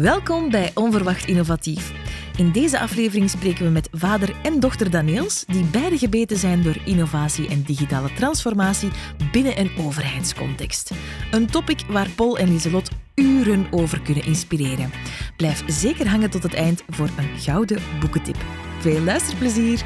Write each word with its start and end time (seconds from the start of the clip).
Welkom 0.00 0.50
bij 0.50 0.70
Onverwacht 0.74 1.26
Innovatief. 1.26 1.92
In 2.36 2.52
deze 2.52 2.78
aflevering 2.78 3.30
spreken 3.30 3.64
we 3.64 3.70
met 3.70 3.88
vader 3.92 4.36
en 4.42 4.60
dochter 4.60 4.90
Daniels, 4.90 5.44
die 5.46 5.64
beide 5.64 5.98
gebeten 5.98 6.36
zijn 6.36 6.62
door 6.62 6.76
innovatie 6.84 7.48
en 7.48 7.62
digitale 7.62 8.12
transformatie 8.12 8.90
binnen 9.32 9.58
een 9.58 9.70
overheidscontext. 9.78 10.90
Een 11.30 11.46
topic 11.46 11.84
waar 11.88 12.10
Paul 12.10 12.38
en 12.38 12.48
Lieselot 12.48 12.90
uren 13.14 13.66
over 13.70 14.00
kunnen 14.00 14.24
inspireren. 14.24 14.90
Blijf 15.36 15.62
zeker 15.66 16.08
hangen 16.08 16.30
tot 16.30 16.42
het 16.42 16.54
eind 16.54 16.82
voor 16.88 17.08
een 17.16 17.38
gouden 17.38 17.82
boekentip. 18.00 18.44
Veel 18.80 19.00
luisterplezier! 19.00 19.84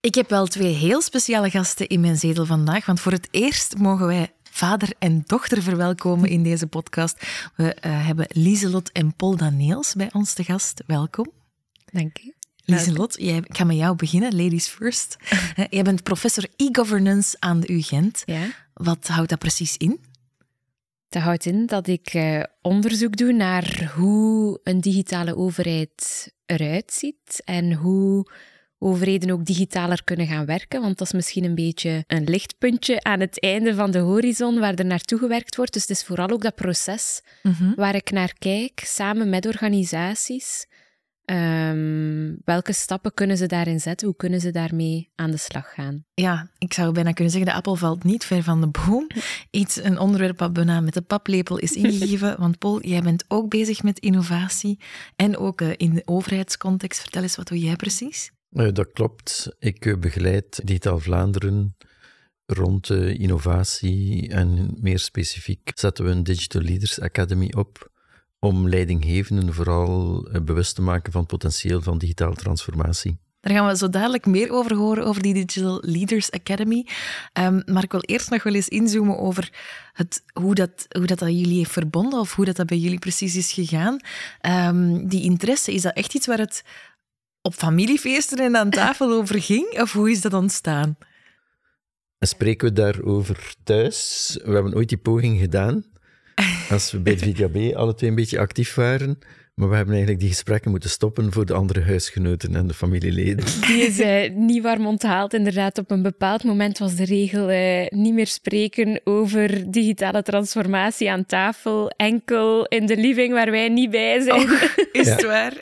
Ik 0.00 0.14
heb 0.14 0.28
wel 0.28 0.46
twee 0.46 0.72
heel 0.72 1.02
speciale 1.02 1.50
gasten 1.50 1.88
in 1.88 2.00
mijn 2.00 2.16
zetel 2.16 2.46
vandaag, 2.46 2.86
want 2.86 3.00
voor 3.00 3.12
het 3.12 3.28
eerst 3.30 3.78
mogen 3.78 4.06
wij 4.06 4.32
vader 4.58 4.92
en 4.98 5.22
dochter 5.26 5.62
verwelkomen 5.62 6.28
in 6.28 6.42
deze 6.42 6.66
podcast. 6.66 7.26
We 7.54 7.76
uh, 7.86 8.06
hebben 8.06 8.26
Lieselot 8.28 8.92
en 8.92 9.14
Paul 9.14 9.36
Daneels 9.36 9.94
bij 9.94 10.08
ons 10.12 10.32
te 10.32 10.44
gast. 10.44 10.82
Welkom. 10.86 11.30
Dank 11.92 12.16
je. 12.16 12.34
Lieselot, 12.64 13.16
jij, 13.18 13.36
ik 13.36 13.56
ga 13.56 13.64
met 13.64 13.76
jou 13.76 13.96
beginnen, 13.96 14.36
ladies 14.36 14.66
first. 14.66 15.16
jij 15.70 15.82
bent 15.82 16.02
professor 16.02 16.44
e-governance 16.56 17.36
aan 17.38 17.60
de 17.60 17.72
UGent. 17.72 18.22
Ja. 18.24 18.46
Wat 18.74 19.06
houdt 19.06 19.30
dat 19.30 19.38
precies 19.38 19.76
in? 19.76 20.00
Dat 21.08 21.22
houdt 21.22 21.46
in 21.46 21.66
dat 21.66 21.86
ik 21.86 22.14
uh, 22.14 22.42
onderzoek 22.62 23.16
doe 23.16 23.32
naar 23.32 23.92
hoe 23.96 24.60
een 24.62 24.80
digitale 24.80 25.36
overheid 25.36 26.32
eruit 26.46 26.92
ziet 26.92 27.42
en 27.44 27.72
hoe 27.72 28.30
overheden 28.78 29.30
ook 29.30 29.44
digitaler 29.44 30.04
kunnen 30.04 30.26
gaan 30.26 30.46
werken. 30.46 30.80
Want 30.80 30.98
dat 30.98 31.06
is 31.06 31.12
misschien 31.12 31.44
een 31.44 31.54
beetje 31.54 32.04
een 32.06 32.24
lichtpuntje 32.24 33.02
aan 33.02 33.20
het 33.20 33.40
einde 33.40 33.74
van 33.74 33.90
de 33.90 33.98
horizon 33.98 34.58
waar 34.58 34.74
er 34.74 34.84
naartoe 34.84 35.18
gewerkt 35.18 35.56
wordt. 35.56 35.72
Dus 35.72 35.82
het 35.82 35.90
is 35.90 36.04
vooral 36.04 36.30
ook 36.30 36.42
dat 36.42 36.54
proces 36.54 37.22
mhm. 37.42 37.74
waar 37.74 37.94
ik 37.94 38.10
naar 38.10 38.32
kijk, 38.38 38.80
samen 38.84 39.28
met 39.28 39.46
organisaties. 39.46 40.66
Um, 41.30 42.38
welke 42.44 42.72
stappen 42.72 43.14
kunnen 43.14 43.36
ze 43.36 43.46
daarin 43.46 43.80
zetten? 43.80 44.06
Hoe 44.06 44.16
kunnen 44.16 44.40
ze 44.40 44.50
daarmee 44.50 45.10
aan 45.14 45.30
de 45.30 45.36
slag 45.36 45.74
gaan? 45.74 46.04
Ja, 46.14 46.50
ik 46.58 46.72
zou 46.72 46.92
bijna 46.92 47.12
kunnen 47.12 47.32
zeggen, 47.32 47.50
de 47.50 47.56
appel 47.56 47.76
valt 47.76 48.04
niet 48.04 48.24
ver 48.24 48.42
van 48.42 48.60
de 48.60 48.66
boom. 48.66 49.06
Iets, 49.50 49.82
een 49.84 49.98
onderwerp 49.98 50.38
wat 50.38 50.52
bijna 50.52 50.80
met 50.80 50.94
de 50.94 51.02
paplepel 51.02 51.58
is 51.58 51.72
ingegeven. 51.82 52.40
Want 52.40 52.58
Paul, 52.58 52.82
jij 52.82 53.02
bent 53.02 53.24
ook 53.28 53.50
bezig 53.50 53.82
met 53.82 53.98
innovatie 53.98 54.78
en 55.16 55.36
ook 55.36 55.60
uh, 55.60 55.72
in 55.76 55.94
de 55.94 56.02
overheidscontext. 56.04 57.00
Vertel 57.00 57.22
eens, 57.22 57.36
wat 57.36 57.48
doe 57.48 57.58
jij 57.58 57.76
precies? 57.76 58.30
Uh, 58.52 58.68
dat 58.72 58.92
klopt. 58.92 59.56
Ik 59.58 59.84
uh, 59.84 59.96
begeleid 59.96 60.66
Digitaal 60.66 60.98
Vlaanderen 60.98 61.76
rond 62.46 62.90
innovatie 62.90 64.28
en 64.28 64.76
meer 64.80 64.98
specifiek 64.98 65.70
zetten 65.74 66.04
we 66.04 66.10
een 66.10 66.22
Digital 66.22 66.62
Leaders 66.62 67.00
Academy 67.00 67.52
op 67.56 67.90
om 68.38 68.68
leidinggevenden 68.68 69.54
vooral 69.54 70.28
bewust 70.44 70.74
te 70.74 70.82
maken 70.82 71.12
van 71.12 71.20
het 71.20 71.30
potentieel 71.30 71.82
van 71.82 71.98
digitale 71.98 72.34
transformatie. 72.34 73.18
Daar 73.40 73.56
gaan 73.56 73.66
we 73.66 73.76
zo 73.76 73.88
dadelijk 73.88 74.26
meer 74.26 74.50
over 74.50 74.74
horen, 74.74 75.04
over 75.04 75.22
die 75.22 75.34
Digital 75.34 75.78
Leaders 75.80 76.30
Academy. 76.30 76.86
Um, 77.32 77.62
maar 77.66 77.82
ik 77.82 77.92
wil 77.92 78.00
eerst 78.00 78.30
nog 78.30 78.42
wel 78.42 78.54
eens 78.54 78.68
inzoomen 78.68 79.18
over 79.18 79.52
het, 79.92 80.22
hoe, 80.32 80.54
dat, 80.54 80.86
hoe 80.88 81.06
dat, 81.06 81.18
dat 81.18 81.28
jullie 81.28 81.56
heeft 81.56 81.70
verbonden 81.70 82.20
of 82.20 82.34
hoe 82.34 82.44
dat, 82.44 82.56
dat 82.56 82.66
bij 82.66 82.78
jullie 82.78 82.98
precies 82.98 83.36
is 83.36 83.52
gegaan. 83.52 84.00
Um, 84.46 85.08
die 85.08 85.22
interesse, 85.22 85.72
is 85.72 85.82
dat 85.82 85.94
echt 85.94 86.14
iets 86.14 86.26
waar 86.26 86.38
het 86.38 86.64
op 87.48 87.54
familiefeesten 87.54 88.38
en 88.38 88.56
aan 88.56 88.70
tafel 88.70 89.12
over 89.12 89.42
ging? 89.42 89.80
Of 89.80 89.92
hoe 89.92 90.10
is 90.10 90.20
dat 90.20 90.32
ontstaan? 90.32 90.96
En 92.18 92.28
spreken 92.28 92.68
we 92.68 92.74
daarover 92.74 93.54
thuis? 93.64 94.38
We 94.44 94.52
hebben 94.52 94.74
ooit 94.74 94.88
die 94.88 94.98
poging 94.98 95.38
gedaan, 95.38 95.84
als 96.70 96.90
we 96.90 97.00
bij 97.00 97.12
het 97.12 97.22
VDAB 97.22 97.76
alle 97.76 97.94
twee 97.94 98.10
een 98.10 98.16
beetje 98.16 98.38
actief 98.38 98.74
waren. 98.74 99.18
Maar 99.58 99.68
we 99.68 99.74
hebben 99.74 99.94
eigenlijk 99.94 100.22
die 100.22 100.32
gesprekken 100.32 100.70
moeten 100.70 100.90
stoppen 100.90 101.32
voor 101.32 101.46
de 101.46 101.52
andere 101.52 101.82
huisgenoten 101.82 102.56
en 102.56 102.66
de 102.66 102.74
familieleden. 102.74 103.44
Die 103.66 103.82
is 103.82 104.00
uh, 104.00 104.30
niet 104.36 104.62
warm 104.62 104.86
onthaald. 104.86 105.34
Inderdaad, 105.34 105.78
op 105.78 105.90
een 105.90 106.02
bepaald 106.02 106.44
moment 106.44 106.78
was 106.78 106.94
de 106.94 107.04
regel 107.04 107.50
uh, 107.50 107.86
niet 107.88 108.14
meer 108.14 108.26
spreken 108.26 109.00
over 109.04 109.70
digitale 109.70 110.22
transformatie 110.22 111.10
aan 111.10 111.26
tafel. 111.26 111.90
Enkel 111.90 112.66
in 112.66 112.86
de 112.86 112.96
living 112.96 113.32
waar 113.32 113.50
wij 113.50 113.68
niet 113.68 113.90
bij 113.90 114.20
zijn. 114.20 114.40
Oh, 114.40 114.62
is 114.92 115.08
het 115.08 115.22
waar? 115.22 115.56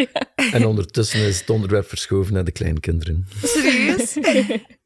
En 0.52 0.66
ondertussen 0.66 1.20
is 1.20 1.40
het 1.40 1.50
onderwerp 1.50 1.88
verschoven 1.88 2.34
naar 2.34 2.44
de 2.44 2.52
kleinkinderen. 2.52 3.26
Serieus? 3.42 4.16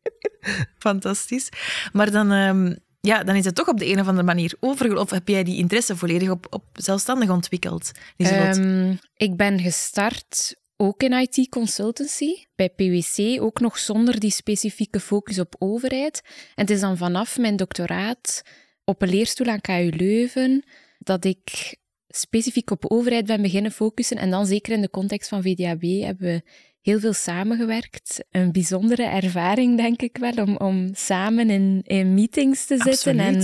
Fantastisch. 0.79 1.49
Maar 1.93 2.11
dan... 2.11 2.31
Um 2.31 2.89
ja, 3.01 3.25
dan 3.25 3.35
is 3.35 3.45
het 3.45 3.55
toch 3.55 3.69
op 3.69 3.79
de 3.79 3.87
een 3.87 4.01
of 4.01 4.07
andere 4.07 4.27
manier 4.27 4.55
overgelopen. 4.61 5.03
Of 5.03 5.11
heb 5.11 5.29
jij 5.29 5.45
die 5.45 5.57
interesse 5.57 5.97
volledig 5.97 6.31
op, 6.31 6.47
op 6.51 6.65
zelfstandig 6.73 7.31
ontwikkeld? 7.31 7.91
Um, 8.17 8.99
ik 9.17 9.37
ben 9.37 9.61
gestart 9.61 10.59
ook 10.77 11.03
in 11.03 11.13
IT 11.13 11.49
consultancy, 11.49 12.45
bij 12.55 12.69
PwC, 12.69 13.43
ook 13.43 13.61
nog 13.61 13.79
zonder 13.79 14.21
die 14.21 14.31
specifieke 14.31 15.01
focus 15.01 15.39
op 15.39 15.55
overheid. 15.59 16.21
En 16.55 16.63
het 16.63 16.71
is 16.71 16.81
dan 16.81 16.97
vanaf 16.97 17.39
mijn 17.39 17.57
doctoraat 17.57 18.43
op 18.85 19.03
een 19.03 19.09
leerstoel 19.09 19.47
aan 19.47 19.61
KU 19.61 19.91
Leuven 19.97 20.65
dat 20.99 21.25
ik 21.25 21.77
specifiek 22.09 22.71
op 22.71 22.91
overheid 22.91 23.27
ben 23.27 23.43
beginnen 23.43 23.73
focussen. 23.73 24.17
En 24.17 24.31
dan 24.31 24.47
zeker 24.47 24.73
in 24.73 24.81
de 24.81 24.91
context 24.91 25.29
van 25.29 25.43
VDAB 25.43 25.83
hebben 25.83 26.27
we 26.27 26.43
heel 26.81 27.01
veel 27.01 27.13
samengewerkt. 27.13 28.25
Een 28.31 28.53
bijzondere 28.53 29.03
ervaring, 29.03 29.77
denk 29.77 30.03
ik 30.03 30.17
wel, 30.17 30.45
om, 30.45 30.57
om 30.57 30.89
samen 30.93 31.51
in, 31.51 31.81
in 31.83 32.15
meetings 32.15 32.67
te 32.67 32.77
zitten 32.79 33.19
en 33.19 33.43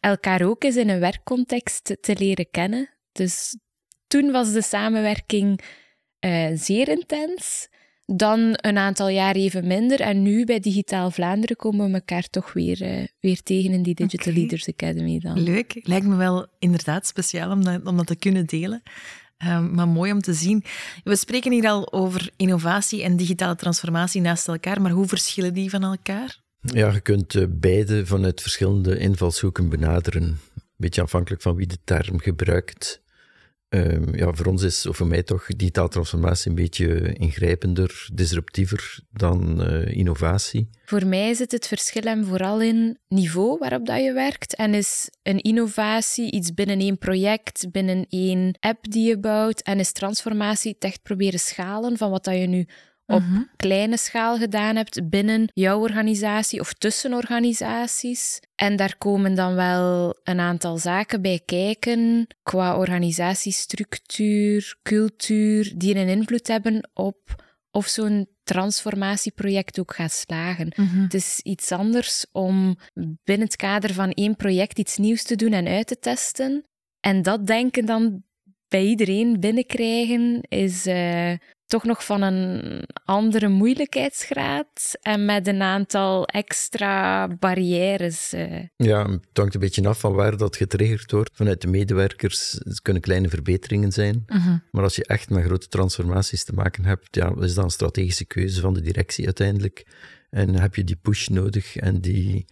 elkaar 0.00 0.42
ook 0.42 0.64
eens 0.64 0.76
in 0.76 0.88
een 0.88 1.00
werkcontext 1.00 1.96
te 2.00 2.16
leren 2.18 2.50
kennen. 2.50 2.88
Dus 3.12 3.56
toen 4.06 4.30
was 4.30 4.52
de 4.52 4.62
samenwerking 4.62 5.60
uh, 6.20 6.48
zeer 6.54 6.88
intens. 6.88 7.68
Dan 8.14 8.52
een 8.54 8.78
aantal 8.78 9.08
jaar 9.08 9.34
even 9.34 9.66
minder. 9.66 10.00
En 10.00 10.22
nu 10.22 10.44
bij 10.44 10.60
Digitaal 10.60 11.10
Vlaanderen 11.10 11.56
komen 11.56 11.88
we 11.88 11.94
elkaar 11.94 12.22
toch 12.22 12.52
weer, 12.52 12.82
uh, 12.82 13.06
weer 13.20 13.42
tegen 13.42 13.72
in 13.72 13.82
die 13.82 13.94
Digital 13.94 14.32
Leaders 14.32 14.68
Academy. 14.68 15.18
Dan. 15.18 15.42
Leuk. 15.42 15.80
Lijkt 15.82 16.06
me 16.06 16.16
wel 16.16 16.46
inderdaad 16.58 17.06
speciaal 17.06 17.50
om 17.50 17.64
dat, 17.64 17.86
om 17.86 17.96
dat 17.96 18.06
te 18.06 18.16
kunnen 18.16 18.46
delen. 18.46 18.82
Um, 19.46 19.74
maar 19.74 19.88
mooi 19.88 20.12
om 20.12 20.20
te 20.20 20.34
zien. 20.34 20.64
We 21.04 21.16
spreken 21.16 21.52
hier 21.52 21.68
al 21.68 21.92
over 21.92 22.30
innovatie 22.36 23.02
en 23.02 23.16
digitale 23.16 23.56
transformatie 23.56 24.20
naast 24.20 24.48
elkaar, 24.48 24.80
maar 24.80 24.90
hoe 24.90 25.06
verschillen 25.06 25.54
die 25.54 25.70
van 25.70 25.82
elkaar? 25.82 26.40
Ja, 26.60 26.92
je 26.92 27.00
kunt 27.00 27.34
uh, 27.34 27.44
beide 27.48 28.06
vanuit 28.06 28.40
verschillende 28.40 28.98
invalshoeken 28.98 29.68
benaderen. 29.68 30.22
Een 30.22 30.64
beetje 30.76 31.02
afhankelijk 31.02 31.42
van 31.42 31.56
wie 31.56 31.66
de 31.66 31.78
term 31.84 32.20
gebruikt. 32.20 33.02
Ehm, 33.68 34.16
ja, 34.16 34.32
voor 34.32 34.46
ons 34.46 34.62
is, 34.62 34.86
of 34.86 34.96
voor 34.96 35.06
mij 35.06 35.22
toch, 35.22 35.46
digitale 35.46 35.88
transformatie 35.88 36.50
een 36.50 36.56
beetje 36.56 37.12
ingrijpender, 37.12 38.08
disruptiever 38.12 39.00
dan 39.12 39.62
uh, 39.62 39.96
innovatie. 39.96 40.68
Voor 40.84 41.06
mij 41.06 41.34
zit 41.34 41.52
het 41.52 41.66
verschil 41.66 42.02
hem 42.02 42.24
vooral 42.24 42.60
in 42.60 42.98
niveau 43.08 43.58
waarop 43.58 43.86
dat 43.86 44.02
je 44.02 44.12
werkt. 44.12 44.54
En 44.54 44.74
is 44.74 45.10
een 45.22 45.38
innovatie 45.38 46.32
iets 46.32 46.54
binnen 46.54 46.80
één 46.80 46.98
project, 46.98 47.70
binnen 47.70 48.06
één 48.08 48.56
app 48.60 48.90
die 48.90 49.08
je 49.08 49.18
bouwt. 49.18 49.60
En 49.60 49.78
is 49.78 49.92
transformatie 49.92 50.72
het 50.72 50.84
echt 50.84 51.02
proberen 51.02 51.40
schalen 51.40 51.96
van 51.96 52.10
wat 52.10 52.24
dat 52.24 52.34
je 52.34 52.46
nu 52.46 52.66
op 53.08 53.22
mhm. 53.22 53.42
kleine 53.56 53.96
schaal 53.96 54.38
gedaan 54.38 54.76
hebt 54.76 55.08
binnen 55.08 55.50
jouw 55.54 55.80
organisatie 55.80 56.60
of 56.60 56.72
tussen 56.72 57.14
organisaties. 57.14 58.40
En 58.54 58.76
daar 58.76 58.96
komen 58.98 59.34
dan 59.34 59.54
wel 59.54 60.18
een 60.22 60.40
aantal 60.40 60.78
zaken 60.78 61.22
bij 61.22 61.42
kijken 61.44 62.26
qua 62.42 62.76
organisatiestructuur, 62.76 64.78
cultuur, 64.82 65.72
die 65.76 65.96
een 65.96 66.08
invloed 66.08 66.46
hebben 66.46 66.90
op 66.94 67.46
of 67.70 67.86
zo'n 67.86 68.28
transformatieproject 68.42 69.80
ook 69.80 69.94
gaat 69.94 70.12
slagen. 70.12 70.72
Mhm. 70.76 71.02
Het 71.02 71.14
is 71.14 71.40
iets 71.42 71.72
anders 71.72 72.26
om 72.32 72.78
binnen 73.24 73.46
het 73.46 73.56
kader 73.56 73.94
van 73.94 74.10
één 74.10 74.36
project 74.36 74.78
iets 74.78 74.96
nieuws 74.96 75.22
te 75.22 75.36
doen 75.36 75.52
en 75.52 75.66
uit 75.66 75.86
te 75.86 75.98
testen. 75.98 76.64
En 77.00 77.22
dat 77.22 77.46
denken 77.46 77.86
dan 77.86 78.22
bij 78.68 78.84
iedereen 78.84 79.40
binnenkrijgen 79.40 80.40
is 80.48 80.86
uh, 80.86 81.32
toch 81.66 81.84
nog 81.84 82.04
van 82.04 82.22
een 82.22 82.82
andere 83.04 83.48
moeilijkheidsgraad 83.48 84.96
en 85.00 85.24
met 85.24 85.46
een 85.46 85.62
aantal 85.62 86.26
extra 86.26 87.28
barrières. 87.28 88.32
Eh. 88.32 88.62
Ja, 88.76 89.10
het 89.10 89.36
hangt 89.38 89.54
een 89.54 89.60
beetje 89.60 89.88
af 89.88 90.00
van 90.00 90.12
waar 90.12 90.36
dat 90.36 90.56
getriggerd 90.56 91.10
wordt. 91.10 91.30
Vanuit 91.32 91.60
de 91.60 91.68
medewerkers 91.68 92.52
het 92.64 92.82
kunnen 92.82 93.02
kleine 93.02 93.28
verbeteringen 93.28 93.92
zijn. 93.92 94.22
Mhm. 94.26 94.56
Maar 94.70 94.82
als 94.82 94.96
je 94.96 95.04
echt 95.04 95.30
met 95.30 95.44
grote 95.44 95.68
transformaties 95.68 96.44
te 96.44 96.52
maken 96.52 96.84
hebt, 96.84 97.08
ja, 97.10 97.34
is 97.40 97.54
dat 97.54 97.64
een 97.64 97.70
strategische 97.70 98.26
keuze 98.26 98.60
van 98.60 98.74
de 98.74 98.80
directie 98.80 99.24
uiteindelijk. 99.24 99.86
En 100.30 100.54
heb 100.54 100.74
je 100.74 100.84
die 100.84 100.98
push 101.02 101.26
nodig 101.26 101.76
en 101.76 102.00
die 102.00 102.46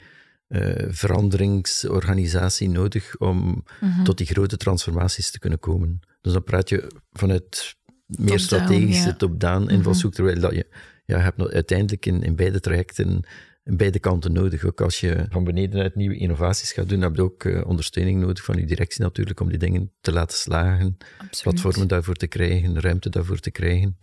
uh, 0.49 0.85
veranderingsorganisatie 0.89 2.69
nodig 2.69 3.17
om 3.17 3.65
mhm. 3.81 4.05
tot 4.05 4.19
die 4.19 4.27
grote 4.27 4.57
transformaties 4.57 5.31
te 5.31 5.39
kunnen 5.39 5.59
komen. 5.59 6.01
Dus 6.21 6.33
dan 6.33 6.45
praat 6.45 6.69
je 6.69 6.91
vanuit 7.13 7.77
meer 8.07 8.41
strategische 8.41 9.17
top-down 9.17 9.71
invalshoek, 9.71 10.11
mm 10.11 10.17
terwijl 10.17 10.41
dat 10.41 10.55
je, 10.55 10.67
ja, 11.05 11.19
hebt 11.19 11.53
uiteindelijk 11.53 12.07
in, 12.07 12.23
in 12.23 12.37
beide 12.37 12.61
trajecten 12.61 13.25
beide 13.67 13.99
kanten 13.99 14.33
nodig. 14.33 14.65
Ook 14.65 14.81
als 14.81 15.01
je 15.01 15.27
van 15.31 15.45
beneden 15.45 15.83
uit 15.83 15.95
nieuwe 15.95 16.17
innovaties 16.17 16.73
gaat 16.73 16.89
doen, 16.89 17.01
heb 17.01 17.17
je 17.17 17.23
ook 17.23 17.45
uh, 17.45 17.67
ondersteuning 17.67 18.21
nodig 18.21 18.45
van 18.45 18.57
je 18.57 18.67
directie 18.67 19.03
natuurlijk 19.03 19.41
om 19.41 19.49
die 19.49 19.59
dingen 19.59 19.93
te 20.01 20.13
laten 20.13 20.37
slagen, 20.37 20.97
Absoluut. 21.19 21.43
platformen 21.43 21.89
daarvoor 21.89 22.15
te 22.15 22.27
krijgen, 22.27 22.81
ruimte 22.81 23.11
daarvoor 23.11 23.39
te 23.39 23.51
krijgen. 23.51 23.99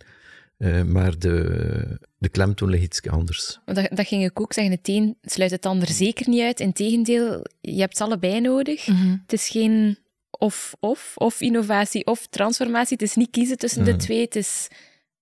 Uh, 0.58 0.82
maar 0.82 1.18
de, 1.18 1.98
de 2.18 2.28
klemtoon 2.28 2.68
ligt 2.68 2.82
iets 2.82 3.02
anders. 3.02 3.60
Dat, 3.64 3.88
dat 3.90 4.06
ging 4.06 4.24
ik 4.24 4.40
ook 4.40 4.52
zeggen. 4.52 4.74
Het 4.74 4.88
een 4.88 5.16
sluit 5.22 5.50
het 5.50 5.66
ander 5.66 5.88
zeker 5.88 6.28
niet 6.28 6.42
uit. 6.42 6.60
Integendeel, 6.60 7.46
je 7.60 7.80
hebt 7.80 7.96
ze 7.96 8.04
allebei 8.04 8.40
nodig. 8.40 8.86
Mm 8.86 8.96
-hmm. 8.96 9.20
Het 9.22 9.32
is 9.32 9.48
geen 9.48 9.98
of-of, 10.38 11.12
of 11.14 11.40
innovatie 11.40 12.06
of 12.06 12.26
transformatie. 12.26 12.96
Het 12.96 13.08
is 13.08 13.14
niet 13.14 13.30
kiezen 13.30 13.58
tussen 13.58 13.80
mm 13.80 13.86
-hmm. 13.86 13.96
de 13.96 14.04
mhm. 14.04 14.06
twee. 14.06 14.24
Het 14.24 14.36
is 14.36 14.68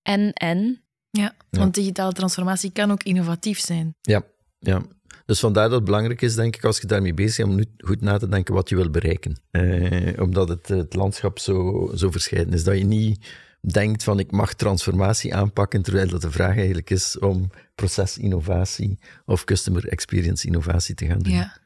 en-en. 0.01 0.81
Ja, 1.09 1.35
want 1.49 1.73
digitale 1.73 2.13
transformatie 2.13 2.71
kan 2.71 2.91
ook 2.91 3.03
innovatief 3.03 3.59
zijn. 3.59 3.95
Ja, 4.01 4.23
ja. 4.59 4.81
Dus 5.25 5.39
vandaar 5.39 5.63
dat 5.63 5.75
het 5.75 5.83
belangrijk 5.83 6.21
is, 6.21 6.35
denk 6.35 6.55
ik, 6.55 6.63
als 6.63 6.79
je 6.79 6.87
daarmee 6.87 7.13
bezig 7.13 7.37
bent, 7.37 7.49
om 7.49 7.55
nu 7.55 7.65
goed 7.77 8.01
na 8.01 8.17
te 8.17 8.27
denken 8.27 8.53
wat 8.53 8.69
je 8.69 8.75
wil 8.75 8.89
bereiken. 8.89 9.41
Eh, 9.51 10.21
omdat 10.21 10.49
het, 10.49 10.67
het 10.67 10.95
landschap 10.95 11.39
zo, 11.39 11.91
zo 11.95 12.11
verscheiden 12.11 12.53
is. 12.53 12.63
Dat 12.63 12.77
je 12.77 12.83
niet 12.83 13.27
denkt 13.71 14.03
van 14.03 14.19
ik 14.19 14.31
mag 14.31 14.53
transformatie 14.53 15.35
aanpakken, 15.35 15.81
terwijl 15.81 16.07
dat 16.07 16.21
de 16.21 16.31
vraag 16.31 16.57
eigenlijk 16.57 16.89
is 16.89 17.19
om 17.19 17.49
procesinnovatie 17.75 18.99
of 19.25 19.43
customer 19.43 19.87
experience 19.87 20.47
innovatie 20.47 20.95
te 20.95 21.05
gaan 21.05 21.19
doen. 21.19 21.33
Ja. 21.33 21.57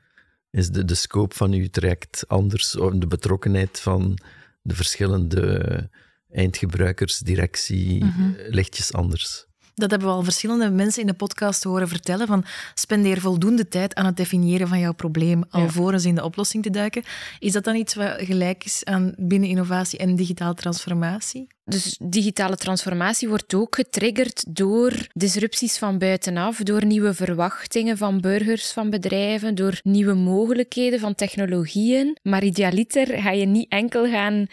Is 0.52 0.70
de, 0.70 0.86
de 0.86 0.96
scope 0.96 1.36
van 1.36 1.52
uw 1.52 1.68
traject 1.70 2.24
anders, 2.28 2.78
of 2.78 2.94
de 2.94 3.08
betrokkenheid 3.08 3.80
van 3.80 4.18
de 4.62 4.76
verschillende 4.76 5.90
eindgebruikers, 6.30 7.20
directie, 7.20 8.04
mm 8.04 8.36
lichtjes 8.50 8.94
anders. 8.94 9.48
Dat 9.78 9.92
hebben 9.92 10.08
we 10.08 10.14
al 10.14 10.24
verschillende 10.24 10.70
mensen 10.70 11.02
in 11.02 11.08
de 11.08 11.14
podcast 11.14 11.64
horen 11.64 11.88
vertellen. 11.88 12.28
Van 12.28 12.46
spendeer 12.74 13.22
voldoende 13.22 13.68
tijd 13.68 13.96
aan 13.96 14.06
het 14.06 14.18
definiëren 14.18 14.68
van 14.68 14.80
jouw 14.80 14.94
probleem, 14.94 15.44
alvorens 15.50 16.06
in 16.06 16.16
de 16.16 16.24
oplossing 16.24 16.64
te 16.64 16.70
duiken. 16.70 17.04
Is 17.40 17.52
dat 17.52 17.64
dan 17.64 17.76
iets 17.76 17.96
wat 17.96 18.16
gelijk 18.18 18.64
is 18.64 18.86
aan 18.86 19.14
binnen 19.18 19.50
innovatie 19.50 20.00
en 20.00 20.16
digitale 20.16 20.54
transformatie? 20.54 21.48
Dus 21.66 22.00
digitale 22.04 22.56
transformatie 22.56 23.28
wordt 23.28 23.54
ook 23.54 23.76
getriggerd 23.76 24.56
door 24.56 25.08
disrupties 25.14 25.78
van 25.78 25.98
buitenaf, 25.98 26.58
door 26.58 26.86
nieuwe 26.86 27.14
verwachtingen 27.14 27.98
van 27.98 28.22
burgers, 28.22 28.72
van 28.72 28.90
bedrijven, 28.90 29.56
door 29.56 29.80
nieuwe 29.84 30.14
mogelijkheden 30.14 31.00
van 31.00 31.16
technologieën. 31.16 32.18
Maar 32.24 32.44
idealiter 32.44 33.22
ga 33.22 33.32
je 33.32 33.46
niet 33.46 33.72
enkel 33.72 34.06
gaan 34.10 34.48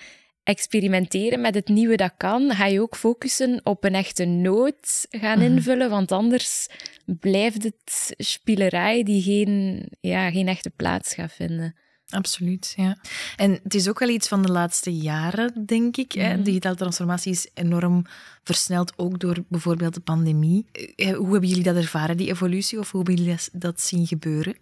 experimenteren 0.44 1.41
met 1.41 1.55
het 1.55 1.69
nieuwe 1.69 1.96
dat 1.96 2.12
kan, 2.17 2.50
ga 2.50 2.67
je 2.67 2.81
ook 2.81 2.96
focussen 2.96 3.61
op 3.62 3.85
een 3.85 3.94
echte 3.94 4.25
nood 4.25 5.06
gaan 5.11 5.38
mhm. 5.38 5.52
invullen, 5.52 5.91
want 5.91 6.12
anders 6.12 6.69
blijft 7.06 7.62
het 7.62 8.14
spielerij 8.17 9.02
die 9.02 9.23
geen, 9.23 9.87
ja, 10.00 10.31
geen 10.31 10.49
echte 10.49 10.70
plaats 10.70 11.14
gaat 11.14 11.32
vinden. 11.32 11.75
Absoluut, 12.08 12.73
ja. 12.76 12.99
En 13.37 13.61
het 13.62 13.75
is 13.75 13.88
ook 13.88 13.99
wel 13.99 14.08
iets 14.08 14.29
van 14.29 14.43
de 14.43 14.52
laatste 14.52 14.96
jaren, 14.96 15.67
denk 15.67 15.96
ik. 15.96 16.12
Hè? 16.12 16.35
Mhm. 16.35 16.43
Digitale 16.43 16.76
transformatie 16.76 17.32
is 17.32 17.49
enorm 17.55 18.05
versneld, 18.43 18.93
ook 18.97 19.19
door 19.19 19.44
bijvoorbeeld 19.49 19.94
de 19.94 20.00
pandemie. 20.00 20.67
Eh, 20.97 21.17
hoe 21.17 21.31
hebben 21.31 21.49
jullie 21.49 21.64
dat 21.64 21.76
ervaren, 21.76 22.17
die 22.17 22.31
evolutie, 22.31 22.79
of 22.79 22.90
hoe 22.90 23.02
hebben 23.02 23.25
jullie 23.25 23.40
dat 23.52 23.81
zien 23.81 24.06
gebeuren? 24.06 24.56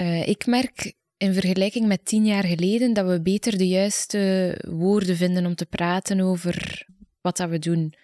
Uh, 0.00 0.28
ik 0.28 0.46
merk 0.46 0.92
in 1.16 1.32
vergelijking 1.32 1.86
met 1.86 2.04
tien 2.04 2.26
jaar 2.26 2.44
geleden 2.44 2.92
dat 2.92 3.06
we 3.06 3.20
beter 3.20 3.58
de 3.58 3.68
juiste 3.68 4.54
woorden 4.68 5.16
vinden 5.16 5.46
om 5.46 5.54
te 5.54 5.66
praten 5.66 6.20
over 6.20 6.86
wat 7.20 7.36
dat 7.36 7.48
we 7.48 7.58
doen. 7.58 7.94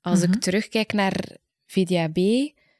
Als 0.00 0.22
ik 0.22 0.28
mhm. 0.28 0.38
terugkijk 0.38 0.92
naar 0.92 1.36
VDAB, 1.66 2.16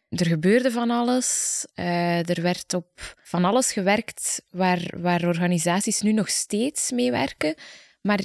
er 0.09 0.27
gebeurde 0.27 0.71
van 0.71 0.91
alles. 0.91 1.63
Uh, 1.75 2.29
er 2.29 2.43
werd 2.43 2.75
op 2.75 3.17
van 3.23 3.45
alles 3.45 3.73
gewerkt 3.73 4.43
waar, 4.51 4.91
waar 4.97 5.27
organisaties 5.27 6.01
nu 6.01 6.13
nog 6.13 6.29
steeds 6.29 6.91
mee 6.91 7.11
werken. 7.11 7.55
Maar 8.01 8.21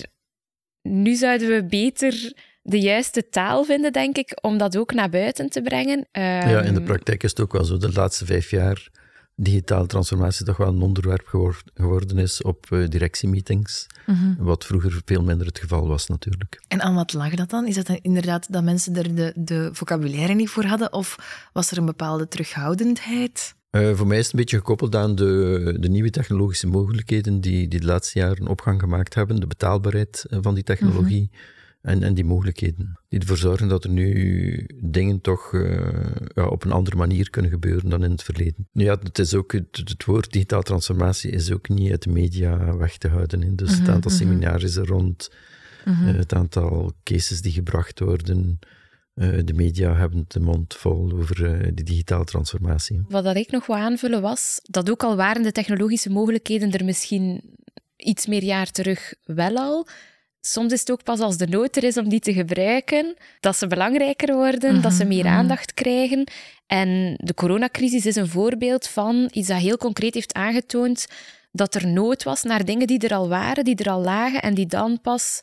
nu 0.82 1.16
zouden 1.16 1.48
we 1.48 1.66
beter 1.66 2.34
de 2.62 2.80
juiste 2.80 3.30
taal 3.30 3.64
vinden, 3.64 3.94
denk 3.94 4.18
ik, 4.18 4.38
om 4.42 4.58
dat 4.58 4.78
ook 4.78 4.94
naar 4.94 5.10
buiten 5.10 5.50
te 5.50 5.62
brengen. 5.62 6.08
ja, 6.12 6.62
in 6.62 6.74
de 6.74 6.80
ehm, 6.80 6.84
praktijk 6.84 7.24
is 7.24 7.30
het 7.30 7.40
ook 7.40 7.54
wel 7.54 7.64
zo. 7.64 7.78
De 7.78 7.92
laatste 7.92 8.26
vijf 8.26 8.50
jaar 8.50 8.90
digitale 9.44 9.86
transformatie 9.86 10.46
toch 10.46 10.58
wel 10.58 10.68
een 10.68 10.82
onderwerp 10.82 11.28
geworden 11.74 12.18
is 12.18 12.42
op 12.42 12.66
uh, 12.70 12.88
directiemeetings, 12.88 13.88
mhm. 14.06 14.34
wat 14.38 14.66
vroeger 14.66 15.02
veel 15.06 15.24
minder 15.24 15.48
het 15.48 15.60
geval 15.60 15.88
was 15.88 16.08
natuurlijk. 16.08 16.64
En 16.68 16.82
aan 16.82 16.96
wat 16.96 17.14
lag 17.14 17.36
dat 17.36 17.50
dan? 17.50 17.68
Is 17.68 17.76
dat 17.76 17.88
dan 17.88 18.00
inderdaad 18.02 18.52
dat 18.52 18.64
mensen 18.64 18.96
er 18.96 19.16
de, 19.16 19.34
de 19.36 19.70
vocabulaire 19.72 20.34
niet 20.34 20.50
voor 20.50 20.64
hadden, 20.64 20.94
of 20.94 21.16
was 21.54 21.72
er 21.72 21.78
een 21.78 21.86
bepaalde 21.86 22.28
terughoudendheid? 22.28 23.56
Uh, 23.72 23.96
voor 23.96 24.08
mij 24.08 24.18
is 24.18 24.24
het 24.24 24.34
een 24.34 24.40
beetje 24.40 24.58
gekoppeld 24.58 24.96
aan 24.96 25.16
de, 25.16 25.76
de 25.80 25.90
nieuwe 25.90 26.10
technologische 26.10 26.68
mogelijkheden 26.68 27.42
die, 27.42 27.68
die 27.68 27.80
de 27.80 27.86
laatste 27.86 28.20
jaren 28.20 28.48
opgang 28.48 28.80
gemaakt 28.80 29.14
hebben, 29.14 29.40
de 29.40 29.48
betaalbaarheid 29.48 30.26
eh, 30.30 30.40
van 30.42 30.54
die 30.54 30.64
technologie. 30.64 31.30
Mhm 31.32 31.60
en, 31.82 32.04
en 32.04 32.14
die 32.14 32.26
mogelijkheden. 32.26 33.00
Die 33.08 33.20
ervoor 33.20 33.38
zorgen 33.38 33.68
dat 33.68 33.84
er 33.84 33.90
nu 33.90 34.68
dingen 34.84 35.22
toch 35.22 35.54
uh, 35.54 36.06
ja, 36.34 36.48
op 36.48 36.64
een 36.64 36.72
andere 36.72 36.96
manier 36.96 37.30
kunnen 37.30 37.52
gebeuren 37.52 37.90
dan 37.90 38.04
in 38.04 38.12
het 38.12 38.24
verleden. 38.24 38.68
Nu 38.72 38.84
ja, 38.84 38.98
het, 39.04 39.20
is 39.20 39.34
ook, 39.34 39.52
het, 39.52 39.82
het 39.84 40.06
woord 40.06 40.32
digitale 40.32 40.64
transformatie 40.64 41.32
is 41.32 41.52
ook 41.52 41.70
niet 41.70 41.92
uit 41.92 42.04
de 42.04 42.10
media 42.10 42.78
weg 42.78 42.98
te 42.98 43.08
houden. 43.08 43.42
Hè. 43.42 43.56
Dus 43.56 43.72
het 43.72 43.82
mhm, 43.82 43.92
aantal 43.92 44.12
mm 44.12 44.18
seminars 44.18 44.76
er 44.76 44.88
rond, 44.88 45.32
mm 45.86 46.06
het 46.06 46.34
aantal 46.34 46.94
cases 47.04 47.42
die 47.42 47.52
gebracht 47.52 48.00
worden. 48.00 48.60
Uh, 49.16 49.40
de 49.46 49.54
media 49.54 49.96
hebben 49.96 50.26
de 50.28 50.40
mond 50.40 50.76
vol 50.76 51.12
over 51.12 51.42
uh, 51.42 51.72
de 51.74 51.84
digitale 51.84 52.24
transformatie. 52.24 53.02
Wat 53.10 53.24
dat 53.24 53.36
ik 53.36 53.52
nog 53.52 53.66
wil 53.66 53.76
aanvullen 53.76 54.22
was, 54.22 54.60
dat 54.64 54.90
ook 54.90 55.04
al 55.04 55.16
waren 55.16 55.44
de 55.44 55.52
technologische 55.52 56.10
mogelijkheden 56.10 56.72
er 56.72 56.86
misschien 56.86 57.56
iets 57.96 58.26
meer 58.26 58.44
jaar 58.44 58.72
terug 58.72 59.14
wel 59.24 59.56
al, 59.56 59.88
soms 60.42 60.74
is 60.74 60.80
het 60.80 60.92
ook 60.92 61.04
pas 61.04 61.20
als 61.20 61.38
de 61.38 61.48
nood 61.48 61.76
er 61.76 61.84
is 61.84 61.98
om 61.98 62.10
die 62.10 62.20
te 62.20 62.34
gebruiken, 62.34 63.16
dat 63.40 63.56
ze 63.56 63.68
belangrijker 63.68 64.36
worden, 64.36 64.82
dat 64.82 64.94
ze 64.94 65.06
meer 65.06 65.24
mhm, 65.24 65.28
mhm. 65.28 65.38
aandacht 65.38 65.74
krijgen. 65.74 66.28
En 66.68 67.14
de 67.18 67.34
coronacrisis 67.34 68.06
is 68.06 68.16
een 68.16 68.28
voorbeeld 68.28 68.88
van 68.88 69.30
iets 69.34 69.48
dat 69.48 69.58
heel 69.58 69.78
concreet 69.78 70.14
heeft 70.14 70.34
aangetoond 70.34 71.08
dat 71.52 71.76
er 71.76 71.88
nood 71.88 72.24
was 72.24 72.44
naar 72.44 72.66
dingen 72.66 72.88
die 72.88 73.00
er 73.00 73.14
al 73.14 73.30
waren, 73.30 73.64
die 73.64 73.76
er 73.76 73.92
al 73.92 74.02
lagen 74.02 74.42
en 74.42 74.54
die 74.54 74.66
dan 74.66 75.02
pas 75.02 75.42